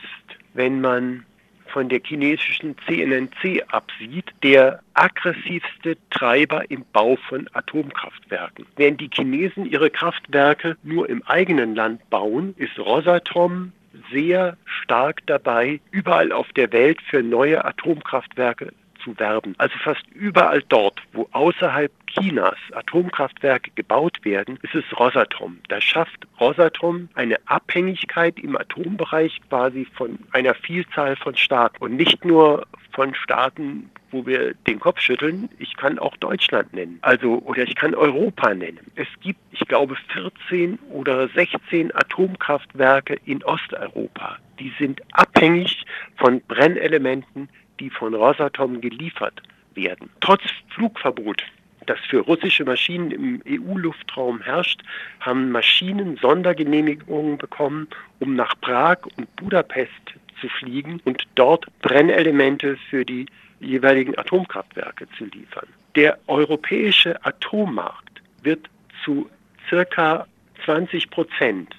wenn 0.54 0.82
man 0.82 1.26
von 1.76 1.90
der 1.90 2.00
chinesischen 2.02 2.78
CNNC 2.88 3.66
absieht, 3.68 4.32
der 4.44 4.80
aggressivste 4.94 5.98
Treiber 6.10 6.64
im 6.72 6.86
Bau 6.94 7.18
von 7.28 7.50
Atomkraftwerken. 7.52 8.66
Während 8.78 9.02
die 9.02 9.10
Chinesen 9.14 9.66
ihre 9.66 9.90
Kraftwerke 9.90 10.78
nur 10.84 11.10
im 11.10 11.22
eigenen 11.24 11.76
Land 11.76 12.10
bauen, 12.10 12.56
ist 12.56 12.80
Rosatom 12.80 13.74
sehr 14.10 14.56
stark 14.64 15.20
dabei, 15.26 15.82
überall 15.92 16.32
auf 16.32 16.48
der 16.54 16.72
Welt 16.72 17.02
für 17.10 17.22
neue 17.22 17.66
Atomkraftwerke 17.66 18.72
zu 19.06 19.18
werben. 19.20 19.56
Also 19.58 19.78
fast 19.84 20.04
überall 20.14 20.62
dort, 20.68 21.02
wo 21.14 21.30
außerhalb 21.32 21.92
Chinas 22.08 22.58
Atomkraftwerke 22.74 23.72
gebaut 23.76 24.18
werden, 24.24 24.60
ist 24.64 24.76
es 24.76 25.00
Rosatom. 25.00 25.60
Da 25.70 25.80
schafft 25.80 26.28
Rosatom 26.40 27.08
eine 27.14 27.38
Abhängigkeit 27.46 28.40
im 28.40 28.58
Atombereich 28.58 29.40
quasi 29.50 29.88
von 29.94 30.20
einer 30.32 30.56
Vielzahl 30.56 31.16
von 31.16 31.38
Staaten 31.38 31.78
und 31.84 31.96
nicht 31.96 32.26
nur 32.26 32.66
von 32.94 33.14
Staaten, 33.14 33.90
wo 34.12 34.26
wir 34.26 34.54
den 34.68 34.80
Kopf 34.80 35.02
schütteln. 35.02 35.50
Ich 35.60 35.76
kann 35.76 36.00
auch 36.00 36.16
Deutschland 36.18 36.74
nennen, 36.74 37.00
also 37.02 37.40
oder 37.46 37.64
ich 37.64 37.76
kann 37.76 37.94
Europa 37.94 38.54
nennen. 38.54 38.80
Es 38.96 39.08
gibt, 39.22 39.40
ich 39.52 39.68
glaube, 39.68 39.96
14 40.14 40.80
oder 40.90 41.28
16 41.28 41.94
Atomkraftwerke 41.94 43.20
in 43.26 43.44
Osteuropa. 43.44 44.38
Die 44.60 44.74
sind 44.80 45.02
abhängig 45.12 45.86
von 46.16 46.40
Brennelementen, 46.48 47.50
die 47.80 47.90
von 47.90 48.14
Rosatom 48.14 48.82
geliefert 48.82 49.42
werden. 49.74 50.10
Trotz 50.22 50.44
Flugverbot 50.70 51.44
das 51.86 52.00
für 52.10 52.20
russische 52.20 52.66
Maschinen 52.66 53.12
im 53.12 53.42
EU-Luftraum 53.48 54.42
herrscht, 54.42 54.82
haben 55.20 55.52
Maschinen 55.52 56.18
Sondergenehmigungen 56.18 57.38
bekommen, 57.38 57.88
um 58.20 58.36
nach 58.36 58.60
Prag 58.62 58.98
und 59.18 59.34
Budapest 59.36 59.92
zu 60.42 60.50
fliegen 60.50 61.02
und 61.06 61.24
dort 61.36 61.66
Brennelemente 61.82 62.78
für 62.90 63.06
die 63.06 63.26
jeweiligen 63.60 64.18
Atomkraftwerke 64.18 65.08
zu 65.18 65.26
liefern. 65.26 65.68
Der 65.96 66.18
europäische 66.28 67.24
Atommarkt 67.26 68.22
wird 68.44 68.70
zu 69.04 69.30
circa 69.70 70.28
20 70.66 71.10
Prozent 71.10 71.74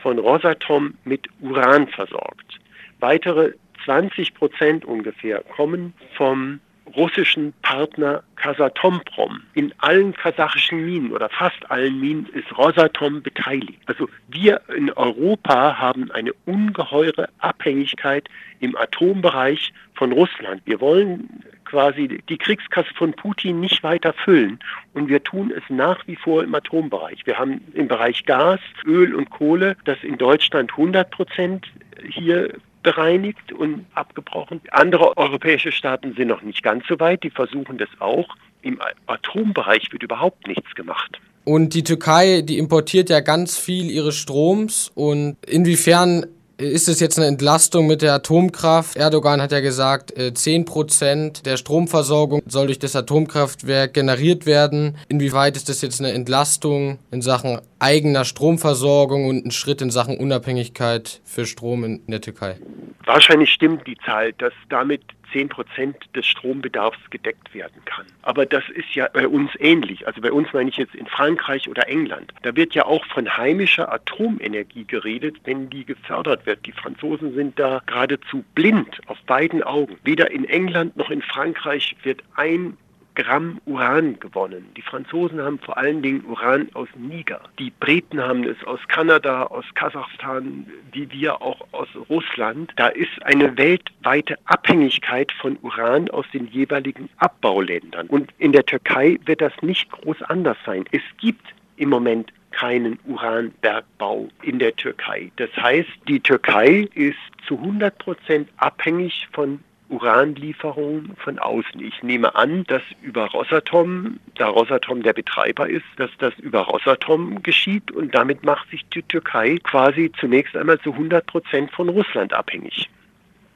von 0.00 0.18
Rosatom 0.18 0.94
mit 1.04 1.28
Uran 1.40 1.86
versorgt. 1.88 2.58
Weitere 3.00 3.52
20 3.84 4.34
Prozent 4.34 4.84
ungefähr 4.84 5.42
kommen 5.56 5.94
vom 6.16 6.60
russischen 6.96 7.52
Partner 7.62 8.22
Kasatomprom. 8.36 9.42
In 9.54 9.72
allen 9.78 10.12
kasachischen 10.14 10.84
Minen 10.84 11.12
oder 11.12 11.28
fast 11.28 11.70
allen 11.70 12.00
Minen 12.00 12.26
ist 12.32 12.56
Rosatom 12.56 13.22
beteiligt. 13.22 13.78
Also 13.86 14.08
wir 14.28 14.60
in 14.74 14.90
Europa 14.92 15.78
haben 15.78 16.10
eine 16.10 16.32
ungeheure 16.46 17.28
Abhängigkeit 17.38 18.28
im 18.60 18.76
Atombereich 18.76 19.72
von 19.94 20.12
Russland. 20.12 20.62
Wir 20.64 20.80
wollen 20.80 21.44
quasi 21.64 22.20
die 22.28 22.38
Kriegskasse 22.38 22.92
von 22.94 23.12
Putin 23.12 23.60
nicht 23.60 23.82
weiter 23.82 24.12
füllen. 24.12 24.58
Und 24.92 25.08
wir 25.08 25.22
tun 25.22 25.52
es 25.56 25.62
nach 25.68 26.06
wie 26.08 26.16
vor 26.16 26.42
im 26.42 26.54
Atombereich. 26.54 27.24
Wir 27.26 27.38
haben 27.38 27.60
im 27.74 27.86
Bereich 27.86 28.24
Gas, 28.24 28.60
Öl 28.84 29.14
und 29.14 29.30
Kohle, 29.30 29.76
das 29.84 30.02
in 30.02 30.18
Deutschland 30.18 30.72
100 30.72 31.10
Prozent 31.10 31.66
hier 32.08 32.52
bereinigt 32.82 33.52
und 33.52 33.86
abgebrochen. 33.94 34.60
Andere 34.70 35.16
europäische 35.16 35.72
Staaten 35.72 36.14
sind 36.14 36.28
noch 36.28 36.42
nicht 36.42 36.62
ganz 36.62 36.84
so 36.88 36.98
weit, 37.00 37.22
die 37.22 37.30
versuchen 37.30 37.78
das 37.78 37.88
auch. 37.98 38.28
Im 38.62 38.78
Atombereich 39.06 39.90
wird 39.92 40.02
überhaupt 40.02 40.46
nichts 40.46 40.74
gemacht. 40.74 41.20
Und 41.44 41.74
die 41.74 41.82
Türkei, 41.82 42.42
die 42.42 42.58
importiert 42.58 43.10
ja 43.10 43.20
ganz 43.20 43.58
viel 43.58 43.90
ihres 43.90 44.16
Stroms. 44.16 44.90
Und 44.94 45.36
inwiefern 45.46 46.26
ist 46.60 46.88
es 46.88 47.00
jetzt 47.00 47.18
eine 47.18 47.26
Entlastung 47.26 47.86
mit 47.86 48.02
der 48.02 48.14
Atomkraft? 48.14 48.96
Erdogan 48.96 49.40
hat 49.40 49.52
ja 49.52 49.60
gesagt, 49.60 50.12
10% 50.12 51.40
äh, 51.40 51.42
der 51.42 51.56
Stromversorgung 51.56 52.42
soll 52.46 52.66
durch 52.66 52.78
das 52.78 52.94
Atomkraftwerk 52.94 53.94
generiert 53.94 54.46
werden. 54.46 54.96
Inwieweit 55.08 55.56
ist 55.56 55.68
das 55.68 55.80
jetzt 55.80 56.00
eine 56.00 56.12
Entlastung 56.12 56.98
in 57.10 57.22
Sachen 57.22 57.60
eigener 57.78 58.24
Stromversorgung 58.24 59.26
und 59.26 59.46
ein 59.46 59.50
Schritt 59.50 59.80
in 59.80 59.90
Sachen 59.90 60.18
Unabhängigkeit 60.18 61.20
für 61.24 61.46
Strom 61.46 61.84
in 61.84 62.02
der 62.06 62.20
Türkei? 62.20 62.58
Wahrscheinlich 63.06 63.50
stimmt 63.50 63.86
die 63.86 63.96
Zahl, 64.04 64.34
dass 64.34 64.52
damit 64.68 65.02
10 65.32 65.48
Prozent 65.48 65.96
des 66.14 66.26
Strombedarfs 66.26 66.98
gedeckt 67.10 67.54
werden 67.54 67.84
kann. 67.84 68.06
Aber 68.22 68.46
das 68.46 68.64
ist 68.70 68.94
ja 68.94 69.08
bei 69.12 69.26
uns 69.26 69.50
ähnlich. 69.58 70.06
Also 70.06 70.20
bei 70.20 70.32
uns 70.32 70.52
meine 70.52 70.70
ich 70.70 70.76
jetzt 70.76 70.94
in 70.94 71.06
Frankreich 71.06 71.68
oder 71.68 71.88
England. 71.88 72.32
Da 72.42 72.54
wird 72.56 72.74
ja 72.74 72.86
auch 72.86 73.04
von 73.06 73.36
heimischer 73.36 73.92
Atomenergie 73.92 74.84
geredet, 74.84 75.36
wenn 75.44 75.70
die 75.70 75.84
gefördert 75.84 76.46
wird. 76.46 76.66
Die 76.66 76.72
Franzosen 76.72 77.34
sind 77.34 77.58
da 77.58 77.82
geradezu 77.86 78.44
blind 78.54 79.00
auf 79.06 79.18
beiden 79.26 79.62
Augen. 79.62 79.98
Weder 80.04 80.30
in 80.30 80.44
England 80.44 80.96
noch 80.96 81.10
in 81.10 81.22
Frankreich 81.22 81.96
wird 82.02 82.22
ein 82.34 82.76
Gramm 83.22 83.60
Uran 83.66 84.18
gewonnen. 84.18 84.70
Die 84.76 84.82
Franzosen 84.82 85.42
haben 85.42 85.58
vor 85.58 85.76
allen 85.76 86.00
Dingen 86.00 86.24
Uran 86.24 86.68
aus 86.72 86.88
Niger. 86.96 87.40
Die 87.58 87.70
Briten 87.70 88.20
haben 88.20 88.44
es 88.44 88.56
aus 88.66 88.80
Kanada, 88.88 89.44
aus 89.44 89.66
Kasachstan, 89.74 90.66
wie 90.92 91.10
wir 91.10 91.42
auch 91.42 91.60
aus 91.72 91.88
Russland. 92.08 92.72
Da 92.76 92.88
ist 92.88 93.22
eine 93.22 93.58
weltweite 93.58 94.38
Abhängigkeit 94.46 95.32
von 95.32 95.58
Uran 95.60 96.08
aus 96.10 96.24
den 96.32 96.46
jeweiligen 96.46 97.10
Abbauländern. 97.18 98.06
Und 98.06 98.30
in 98.38 98.52
der 98.52 98.64
Türkei 98.64 99.18
wird 99.26 99.42
das 99.42 99.52
nicht 99.60 99.90
groß 99.90 100.22
anders 100.22 100.56
sein. 100.64 100.84
Es 100.90 101.02
gibt 101.18 101.46
im 101.76 101.90
Moment 101.90 102.32
keinen 102.52 102.98
Uranbergbau 103.06 104.28
in 104.42 104.58
der 104.58 104.74
Türkei. 104.76 105.30
Das 105.36 105.50
heißt, 105.56 105.90
die 106.08 106.20
Türkei 106.20 106.88
ist 106.94 107.18
zu 107.46 107.56
100 107.56 107.98
Prozent 107.98 108.48
abhängig 108.56 109.28
von 109.32 109.60
Uranlieferungen 109.90 111.16
von 111.16 111.38
außen. 111.38 111.80
Ich 111.80 112.02
nehme 112.02 112.34
an, 112.34 112.64
dass 112.64 112.82
über 113.02 113.26
Rosatom, 113.26 114.18
da 114.36 114.48
Rosatom 114.48 115.02
der 115.02 115.12
Betreiber 115.12 115.68
ist, 115.68 115.84
dass 115.96 116.10
das 116.18 116.32
über 116.38 116.60
Rosatom 116.60 117.42
geschieht 117.42 117.90
und 117.90 118.14
damit 118.14 118.44
macht 118.44 118.70
sich 118.70 118.86
die 118.94 119.02
Türkei 119.02 119.58
quasi 119.62 120.10
zunächst 120.18 120.56
einmal 120.56 120.80
zu 120.80 120.92
100 120.92 121.26
Prozent 121.26 121.70
von 121.72 121.88
Russland 121.88 122.32
abhängig. 122.32 122.88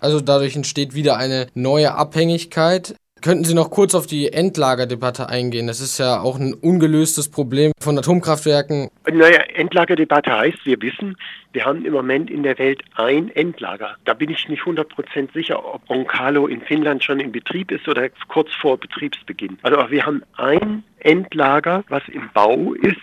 Also 0.00 0.20
dadurch 0.20 0.54
entsteht 0.54 0.94
wieder 0.94 1.16
eine 1.16 1.46
neue 1.54 1.94
Abhängigkeit. 1.94 2.94
Könnten 3.24 3.44
Sie 3.44 3.54
noch 3.54 3.70
kurz 3.70 3.94
auf 3.94 4.06
die 4.06 4.34
Endlagerdebatte 4.34 5.30
eingehen? 5.30 5.66
Das 5.66 5.80
ist 5.80 5.96
ja 5.96 6.20
auch 6.20 6.38
ein 6.38 6.52
ungelöstes 6.52 7.30
Problem 7.30 7.72
von 7.80 7.96
Atomkraftwerken. 7.96 8.90
Naja, 9.10 9.38
Endlagerdebatte 9.54 10.30
heißt, 10.30 10.66
wir 10.66 10.82
wissen, 10.82 11.16
wir 11.54 11.64
haben 11.64 11.86
im 11.86 11.94
Moment 11.94 12.30
in 12.30 12.42
der 12.42 12.58
Welt 12.58 12.82
ein 12.96 13.34
Endlager. 13.34 13.96
Da 14.04 14.12
bin 14.12 14.28
ich 14.28 14.46
nicht 14.50 14.64
100% 14.64 15.32
sicher, 15.32 15.64
ob 15.64 15.88
Roncalo 15.88 16.48
in 16.48 16.60
Finnland 16.60 17.02
schon 17.02 17.18
in 17.18 17.32
Betrieb 17.32 17.70
ist 17.70 17.88
oder 17.88 18.10
kurz 18.28 18.52
vor 18.60 18.76
Betriebsbeginn. 18.76 19.56
Also 19.62 19.90
wir 19.90 20.04
haben 20.04 20.22
ein 20.36 20.84
Endlager, 20.98 21.82
was 21.88 22.02
im 22.08 22.28
Bau 22.34 22.74
ist 22.74 23.00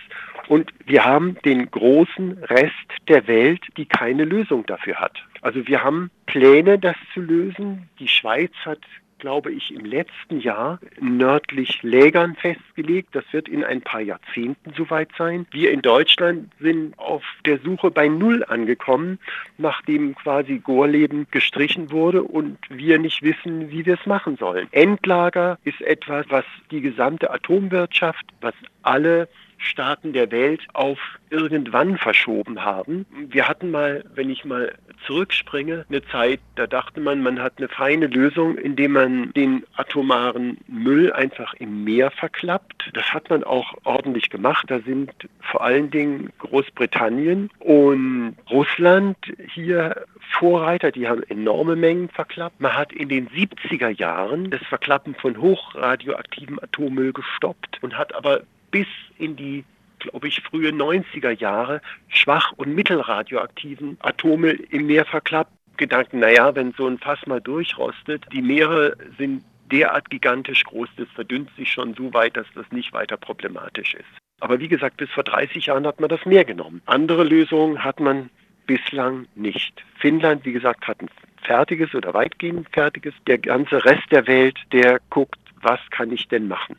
und 0.47 0.69
wir 0.85 1.03
haben 1.03 1.35
den 1.45 1.71
großen 1.71 2.37
Rest 2.43 2.75
der 3.07 3.25
Welt, 3.27 3.61
die 3.75 3.87
keine 3.87 4.25
Lösung 4.25 4.67
dafür 4.67 4.97
hat. 4.97 5.17
Also 5.41 5.65
wir 5.65 5.83
haben 5.83 6.11
Pläne, 6.27 6.77
das 6.77 6.95
zu 7.15 7.21
lösen. 7.21 7.89
Die 7.97 8.07
Schweiz 8.07 8.51
hat 8.63 8.81
glaube 9.21 9.53
ich, 9.53 9.73
im 9.73 9.85
letzten 9.85 10.41
Jahr 10.41 10.79
nördlich 10.99 11.81
Lägern 11.83 12.35
festgelegt. 12.35 13.09
Das 13.13 13.23
wird 13.31 13.47
in 13.47 13.63
ein 13.63 13.81
paar 13.81 14.01
Jahrzehnten 14.01 14.73
soweit 14.75 15.09
sein. 15.17 15.45
Wir 15.51 15.71
in 15.71 15.81
Deutschland 15.81 16.51
sind 16.59 16.99
auf 16.99 17.23
der 17.45 17.59
Suche 17.59 17.91
bei 17.91 18.09
Null 18.09 18.43
angekommen, 18.43 19.19
nachdem 19.57 20.15
quasi 20.15 20.57
Gorleben 20.59 21.27
gestrichen 21.31 21.91
wurde 21.91 22.23
und 22.23 22.57
wir 22.69 22.99
nicht 22.99 23.21
wissen, 23.21 23.71
wie 23.71 23.85
wir 23.85 23.93
es 23.93 24.05
machen 24.05 24.35
sollen. 24.37 24.67
Endlager 24.71 25.57
ist 25.63 25.81
etwas, 25.81 26.25
was 26.29 26.45
die 26.71 26.81
gesamte 26.81 27.31
Atomwirtschaft, 27.31 28.25
was 28.41 28.55
alle 28.81 29.29
Staaten 29.61 30.13
der 30.13 30.31
Welt 30.31 30.61
auf 30.73 30.99
irgendwann 31.29 31.97
verschoben 31.97 32.63
haben. 32.63 33.05
Wir 33.29 33.47
hatten 33.47 33.71
mal, 33.71 34.03
wenn 34.15 34.29
ich 34.29 34.43
mal 34.43 34.73
zurückspringe, 35.05 35.85
eine 35.89 36.03
Zeit, 36.05 36.39
da 36.55 36.67
dachte 36.67 36.99
man, 36.99 37.23
man 37.23 37.41
hat 37.41 37.53
eine 37.57 37.69
feine 37.69 38.07
Lösung, 38.07 38.57
indem 38.57 38.93
man 38.93 39.33
den 39.33 39.63
atomaren 39.75 40.57
Müll 40.67 41.11
einfach 41.13 41.53
im 41.55 41.83
Meer 41.83 42.11
verklappt. 42.11 42.91
Das 42.93 43.13
hat 43.13 43.29
man 43.29 43.43
auch 43.43 43.73
ordentlich 43.83 44.29
gemacht. 44.29 44.65
Da 44.69 44.79
sind 44.79 45.11
vor 45.39 45.63
allen 45.63 45.89
Dingen 45.89 46.31
Großbritannien 46.39 47.49
und 47.59 48.35
Russland 48.49 49.17
hier 49.47 50.05
Vorreiter, 50.31 50.91
die 50.91 51.07
haben 51.07 51.23
enorme 51.23 51.75
Mengen 51.75 52.09
verklappt. 52.09 52.59
Man 52.59 52.75
hat 52.75 52.93
in 52.93 53.09
den 53.09 53.27
70er 53.29 53.89
Jahren 53.89 54.49
das 54.49 54.61
Verklappen 54.63 55.13
von 55.15 55.39
hochradioaktivem 55.39 56.59
Atommüll 56.59 57.13
gestoppt 57.13 57.79
und 57.81 57.97
hat 57.97 58.15
aber 58.15 58.41
bis 58.71 58.87
in 59.17 59.35
die 59.35 59.63
glaube 60.01 60.27
ich, 60.27 60.41
frühe 60.41 60.69
90er 60.69 61.31
Jahre 61.31 61.81
schwach- 62.09 62.51
und 62.57 62.75
mittelradioaktiven 62.75 63.97
Atome 64.01 64.51
im 64.51 64.87
Meer 64.87 65.05
verklappt. 65.05 65.51
Gedanken, 65.77 66.19
naja, 66.19 66.53
wenn 66.53 66.73
so 66.73 66.87
ein 66.87 66.97
Fass 66.97 67.25
mal 67.25 67.39
durchrostet, 67.39 68.25
die 68.31 68.41
Meere 68.41 68.97
sind 69.17 69.43
derart 69.71 70.09
gigantisch 70.09 70.63
groß, 70.65 70.89
das 70.97 71.07
verdünnt 71.15 71.49
sich 71.55 71.71
schon 71.71 71.93
so 71.93 72.13
weit, 72.13 72.35
dass 72.35 72.45
das 72.53 72.65
nicht 72.71 72.93
weiter 72.93 73.17
problematisch 73.17 73.93
ist. 73.93 74.05
Aber 74.41 74.59
wie 74.59 74.67
gesagt, 74.67 74.97
bis 74.97 75.09
vor 75.09 75.23
30 75.23 75.67
Jahren 75.67 75.87
hat 75.87 75.99
man 75.99 76.09
das 76.09 76.25
Meer 76.25 76.43
genommen. 76.45 76.81
Andere 76.85 77.23
Lösungen 77.23 77.83
hat 77.83 77.99
man 77.99 78.29
bislang 78.67 79.27
nicht. 79.35 79.83
Finnland, 79.97 80.45
wie 80.45 80.51
gesagt, 80.51 80.87
hat 80.87 81.01
ein 81.01 81.09
fertiges 81.41 81.95
oder 81.95 82.13
weitgehend 82.13 82.67
fertiges. 82.71 83.13
Der 83.27 83.37
ganze 83.37 83.83
Rest 83.85 84.11
der 84.11 84.27
Welt, 84.27 84.57
der 84.71 84.99
guckt, 85.09 85.39
was 85.61 85.79
kann 85.89 86.11
ich 86.11 86.27
denn 86.27 86.47
machen? 86.47 86.75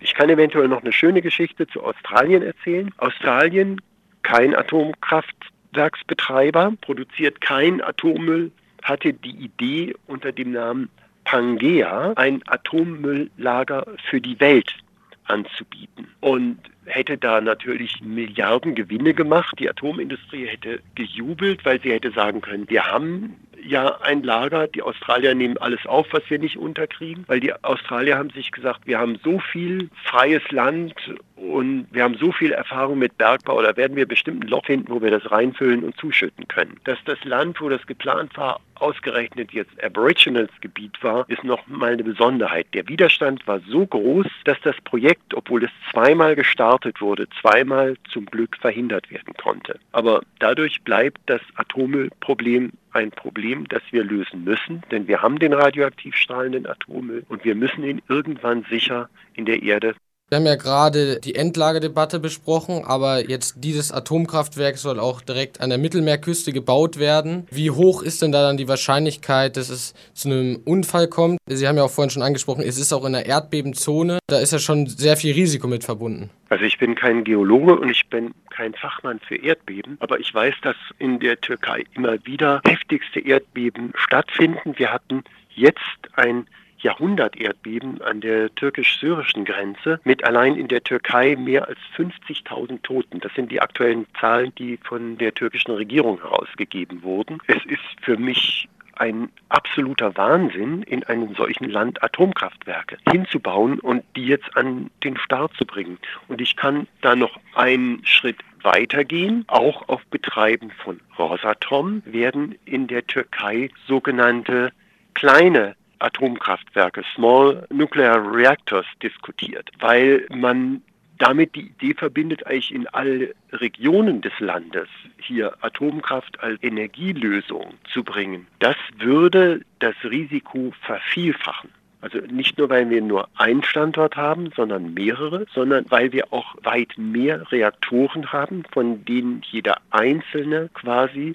Ich 0.00 0.14
kann 0.14 0.30
eventuell 0.30 0.68
noch 0.68 0.82
eine 0.82 0.92
schöne 0.92 1.22
Geschichte 1.22 1.66
zu 1.66 1.82
Australien 1.82 2.42
erzählen. 2.42 2.92
Australien, 2.98 3.80
kein 4.22 4.54
Atomkraftwerksbetreiber, 4.54 6.74
produziert 6.80 7.40
kein 7.40 7.82
Atommüll, 7.82 8.52
hatte 8.82 9.12
die 9.12 9.36
Idee 9.36 9.94
unter 10.06 10.30
dem 10.32 10.52
Namen 10.52 10.88
Pangea 11.24 12.12
ein 12.16 12.42
Atommülllager 12.46 13.86
für 14.08 14.20
die 14.20 14.38
Welt 14.38 14.76
anzubieten. 15.24 16.06
Und 16.20 16.58
hätte 16.86 17.18
da 17.18 17.40
natürlich 17.40 18.00
Milliarden 18.02 18.74
Gewinne 18.74 19.14
gemacht. 19.14 19.54
Die 19.58 19.68
Atomindustrie 19.68 20.46
hätte 20.46 20.80
gejubelt, 20.94 21.64
weil 21.64 21.80
sie 21.80 21.92
hätte 21.92 22.10
sagen 22.12 22.40
können, 22.40 22.68
wir 22.68 22.86
haben 22.86 23.36
ja 23.66 24.00
ein 24.00 24.22
Lager. 24.22 24.68
Die 24.68 24.82
Australier 24.82 25.34
nehmen 25.34 25.58
alles 25.58 25.84
auf, 25.86 26.06
was 26.12 26.22
wir 26.28 26.38
nicht 26.38 26.56
unterkriegen, 26.56 27.24
weil 27.26 27.40
die 27.40 27.52
Australier 27.64 28.18
haben 28.18 28.30
sich 28.30 28.50
gesagt, 28.50 28.86
wir 28.86 28.98
haben 28.98 29.18
so 29.22 29.38
viel 29.40 29.90
freies 30.04 30.42
Land 30.50 30.94
und 31.36 31.86
wir 31.90 32.02
haben 32.02 32.16
so 32.16 32.32
viel 32.32 32.52
Erfahrung 32.52 32.98
mit 32.98 33.18
Bergbau, 33.18 33.60
da 33.62 33.76
werden 33.76 33.96
wir 33.96 34.06
bestimmt 34.06 34.44
ein 34.44 34.48
Loch 34.48 34.64
finden, 34.64 34.90
wo 34.90 35.02
wir 35.02 35.10
das 35.10 35.30
reinfüllen 35.30 35.84
und 35.84 35.96
zuschütten 35.98 36.48
können. 36.48 36.80
Dass 36.84 36.98
das 37.04 37.22
Land, 37.24 37.60
wo 37.60 37.68
das 37.68 37.86
geplant 37.86 38.36
war, 38.36 38.60
ausgerechnet 38.76 39.52
jetzt 39.52 39.72
Aboriginals 39.82 40.50
Gebiet 40.60 41.02
war, 41.02 41.28
ist 41.28 41.44
noch 41.44 41.66
mal 41.66 41.92
eine 41.92 42.04
Besonderheit. 42.04 42.66
Der 42.74 42.88
Widerstand 42.88 43.46
war 43.46 43.60
so 43.60 43.86
groß, 43.86 44.26
dass 44.44 44.60
das 44.62 44.76
Projekt, 44.84 45.34
obwohl 45.34 45.64
es 45.64 45.70
zweimal 45.90 46.36
gestartet 46.36 46.75
wurde, 47.00 47.28
zweimal 47.40 47.96
zum 48.10 48.26
Glück 48.26 48.56
verhindert 48.56 49.10
werden 49.10 49.34
konnte. 49.34 49.78
Aber 49.92 50.22
dadurch 50.38 50.82
bleibt 50.82 51.20
das 51.26 51.40
Atommüllproblem 51.54 52.72
ein 52.92 53.10
Problem, 53.10 53.66
das 53.68 53.82
wir 53.90 54.04
lösen 54.04 54.44
müssen, 54.44 54.82
denn 54.90 55.08
wir 55.08 55.22
haben 55.22 55.38
den 55.38 55.52
radioaktiv 55.52 56.16
strahlenden 56.16 56.66
Atommüll 56.66 57.24
und 57.28 57.44
wir 57.44 57.54
müssen 57.54 57.84
ihn 57.84 58.02
irgendwann 58.08 58.64
sicher 58.70 59.08
in 59.34 59.44
der 59.44 59.62
Erde 59.62 59.94
wir 60.28 60.38
haben 60.38 60.46
ja 60.46 60.56
gerade 60.56 61.20
die 61.20 61.36
Endlagedebatte 61.36 62.18
besprochen, 62.18 62.82
aber 62.84 63.28
jetzt 63.28 63.58
dieses 63.58 63.92
Atomkraftwerk 63.92 64.76
soll 64.76 64.98
auch 64.98 65.20
direkt 65.20 65.60
an 65.60 65.70
der 65.70 65.78
Mittelmeerküste 65.78 66.52
gebaut 66.52 66.98
werden. 66.98 67.46
Wie 67.52 67.70
hoch 67.70 68.02
ist 68.02 68.22
denn 68.22 68.32
da 68.32 68.42
dann 68.42 68.56
die 68.56 68.66
Wahrscheinlichkeit, 68.66 69.56
dass 69.56 69.68
es 69.68 69.94
zu 70.14 70.28
einem 70.28 70.56
Unfall 70.64 71.06
kommt? 71.06 71.38
Sie 71.46 71.68
haben 71.68 71.76
ja 71.76 71.84
auch 71.84 71.90
vorhin 71.90 72.10
schon 72.10 72.24
angesprochen, 72.24 72.64
es 72.66 72.76
ist 72.76 72.92
auch 72.92 73.04
in 73.04 73.12
der 73.12 73.26
Erdbebenzone. 73.26 74.18
Da 74.26 74.40
ist 74.40 74.52
ja 74.52 74.58
schon 74.58 74.88
sehr 74.88 75.16
viel 75.16 75.32
Risiko 75.32 75.68
mit 75.68 75.84
verbunden. 75.84 76.30
Also 76.48 76.64
ich 76.64 76.76
bin 76.78 76.96
kein 76.96 77.22
Geologe 77.22 77.76
und 77.76 77.88
ich 77.88 78.08
bin 78.08 78.34
kein 78.50 78.74
Fachmann 78.74 79.20
für 79.20 79.36
Erdbeben, 79.36 79.96
aber 80.00 80.18
ich 80.18 80.34
weiß, 80.34 80.54
dass 80.62 80.76
in 80.98 81.20
der 81.20 81.40
Türkei 81.40 81.84
immer 81.94 82.16
wieder 82.26 82.62
heftigste 82.66 83.20
Erdbeben 83.20 83.92
stattfinden. 83.94 84.74
Wir 84.76 84.92
hatten 84.92 85.22
jetzt 85.54 85.78
ein 86.14 86.48
Jahrhunderterdbeben 86.86 88.00
an 88.00 88.20
der 88.20 88.54
türkisch-syrischen 88.54 89.44
Grenze 89.44 90.00
mit 90.04 90.22
allein 90.24 90.54
in 90.54 90.68
der 90.68 90.84
Türkei 90.84 91.34
mehr 91.34 91.66
als 91.66 91.78
50.000 91.96 92.82
Toten. 92.82 93.18
Das 93.20 93.34
sind 93.34 93.50
die 93.50 93.60
aktuellen 93.60 94.06
Zahlen, 94.20 94.52
die 94.56 94.78
von 94.84 95.18
der 95.18 95.34
türkischen 95.34 95.72
Regierung 95.72 96.20
herausgegeben 96.20 97.02
wurden. 97.02 97.38
Es 97.48 97.64
ist 97.66 97.82
für 98.02 98.16
mich 98.16 98.68
ein 98.94 99.30
absoluter 99.48 100.16
Wahnsinn, 100.16 100.82
in 100.82 101.02
einem 101.04 101.34
solchen 101.34 101.68
Land 101.68 102.02
Atomkraftwerke 102.02 102.98
hinzubauen 103.10 103.80
und 103.80 104.04
die 104.14 104.26
jetzt 104.26 104.56
an 104.56 104.90
den 105.02 105.18
Start 105.18 105.52
zu 105.58 105.66
bringen. 105.66 105.98
Und 106.28 106.40
ich 106.40 106.56
kann 106.56 106.86
da 107.02 107.16
noch 107.16 107.38
einen 107.54 108.06
Schritt 108.06 108.38
weitergehen. 108.62 109.44
Auch 109.48 109.88
auf 109.88 110.06
Betreiben 110.06 110.70
von 110.70 111.00
Rosatom 111.18 112.02
werden 112.04 112.54
in 112.64 112.86
der 112.86 113.06
Türkei 113.06 113.70
sogenannte 113.86 114.72
kleine 115.14 115.74
Atomkraftwerke, 115.98 117.02
Small 117.14 117.66
Nuclear 117.70 118.20
Reactors, 118.34 118.86
diskutiert, 119.02 119.70
weil 119.80 120.26
man 120.30 120.82
damit 121.18 121.54
die 121.54 121.68
Idee 121.68 121.94
verbindet, 121.94 122.46
eigentlich 122.46 122.74
in 122.74 122.86
alle 122.88 123.34
Regionen 123.52 124.20
des 124.20 124.38
Landes 124.38 124.88
hier 125.18 125.54
Atomkraft 125.62 126.40
als 126.40 126.62
Energielösung 126.62 127.74
zu 127.92 128.04
bringen. 128.04 128.46
Das 128.58 128.76
würde 128.98 129.62
das 129.78 129.94
Risiko 130.04 130.72
vervielfachen. 130.82 131.70
Also 132.02 132.18
nicht 132.18 132.58
nur, 132.58 132.68
weil 132.68 132.88
wir 132.90 133.00
nur 133.00 133.28
einen 133.36 133.62
Standort 133.62 134.16
haben, 134.16 134.50
sondern 134.54 134.94
mehrere, 134.94 135.46
sondern 135.52 135.86
weil 135.88 136.12
wir 136.12 136.32
auch 136.32 136.54
weit 136.62 136.92
mehr 136.96 137.50
Reaktoren 137.50 138.32
haben, 138.32 138.62
von 138.70 139.04
denen 139.04 139.42
jeder 139.50 139.78
einzelne 139.90 140.68
quasi 140.74 141.34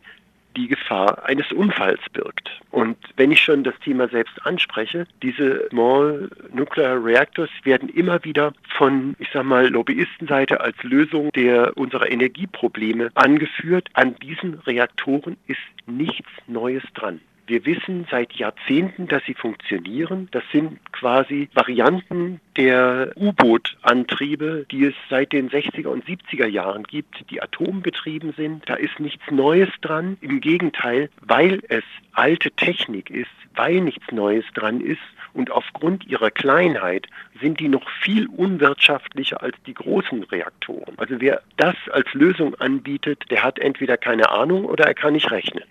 die 0.55 0.67
Gefahr 0.67 1.25
eines 1.25 1.51
Unfalls 1.51 2.01
birgt. 2.13 2.61
Und 2.71 2.97
wenn 3.17 3.31
ich 3.31 3.41
schon 3.41 3.63
das 3.63 3.77
Thema 3.83 4.07
selbst 4.07 4.45
anspreche, 4.45 5.05
diese 5.21 5.67
Small 5.69 6.29
Nuclear 6.53 7.03
Reactors 7.03 7.49
werden 7.63 7.89
immer 7.89 8.23
wieder 8.23 8.53
von, 8.77 9.15
ich 9.19 9.29
sag 9.33 9.43
mal, 9.43 9.67
Lobbyistenseite 9.67 10.61
als 10.61 10.81
Lösung 10.83 11.31
der 11.31 11.77
unserer 11.77 12.09
Energieprobleme 12.09 13.11
angeführt. 13.15 13.89
An 13.93 14.15
diesen 14.15 14.55
Reaktoren 14.55 15.37
ist 15.47 15.59
nichts 15.85 16.29
Neues 16.47 16.83
dran. 16.93 17.19
Wir 17.51 17.65
wissen 17.65 18.07
seit 18.09 18.31
Jahrzehnten, 18.31 19.09
dass 19.09 19.25
sie 19.25 19.33
funktionieren. 19.33 20.29
Das 20.31 20.43
sind 20.53 20.79
quasi 20.93 21.49
Varianten 21.53 22.39
der 22.55 23.11
U-Boot-Antriebe, 23.17 24.65
die 24.71 24.85
es 24.85 24.93
seit 25.09 25.33
den 25.33 25.49
60er 25.49 25.87
und 25.87 26.05
70er 26.05 26.47
Jahren 26.47 26.83
gibt, 26.83 27.29
die 27.29 27.41
atombetrieben 27.41 28.31
sind. 28.37 28.69
Da 28.69 28.75
ist 28.75 29.01
nichts 29.01 29.29
Neues 29.29 29.67
dran. 29.81 30.15
Im 30.21 30.39
Gegenteil, 30.39 31.09
weil 31.19 31.61
es 31.67 31.83
alte 32.13 32.51
Technik 32.51 33.09
ist, 33.09 33.27
weil 33.53 33.81
nichts 33.81 34.09
Neues 34.13 34.45
dran 34.53 34.79
ist 34.79 35.01
und 35.33 35.51
aufgrund 35.51 36.07
ihrer 36.07 36.31
Kleinheit 36.31 37.07
sind 37.41 37.59
die 37.59 37.67
noch 37.67 37.89
viel 38.01 38.27
unwirtschaftlicher 38.27 39.43
als 39.43 39.57
die 39.67 39.73
großen 39.73 40.23
Reaktoren. 40.23 40.93
Also 40.95 41.15
wer 41.19 41.41
das 41.57 41.75
als 41.91 42.13
Lösung 42.13 42.55
anbietet, 42.55 43.25
der 43.29 43.43
hat 43.43 43.59
entweder 43.59 43.97
keine 43.97 44.29
Ahnung 44.29 44.63
oder 44.63 44.85
er 44.85 44.93
kann 44.93 45.11
nicht 45.11 45.31
rechnen. 45.31 45.65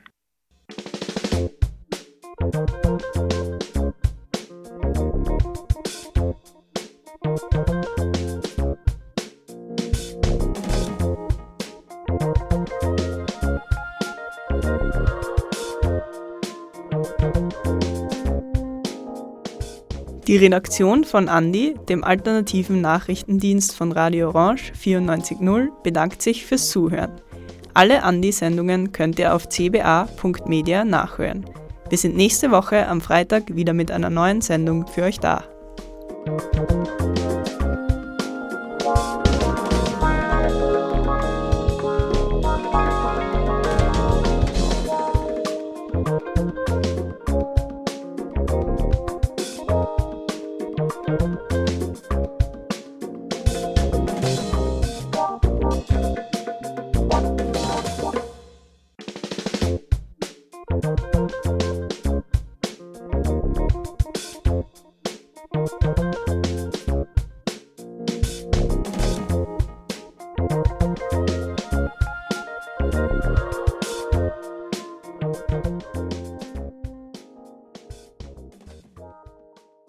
Die 2.40 2.46
Redaktion 20.36 21.04
von 21.04 21.28
Andi, 21.28 21.74
dem 21.90 22.04
alternativen 22.04 22.80
Nachrichtendienst 22.80 23.76
von 23.76 23.92
Radio 23.92 24.28
Orange 24.28 24.72
94.0, 24.72 25.68
bedankt 25.82 26.22
sich 26.22 26.46
fürs 26.46 26.70
Zuhören. 26.70 27.20
Alle 27.74 28.02
Andi-Sendungen 28.02 28.92
könnt 28.92 29.18
ihr 29.18 29.34
auf 29.34 29.48
cba.media 29.48 30.84
nachhören. 30.86 31.44
Wir 31.90 31.98
sind 31.98 32.14
nächste 32.14 32.52
Woche 32.52 32.86
am 32.86 33.00
Freitag 33.00 33.56
wieder 33.56 33.72
mit 33.72 33.90
einer 33.90 34.10
neuen 34.10 34.42
Sendung 34.42 34.86
für 34.86 35.02
euch 35.02 35.18
da. 35.18 35.42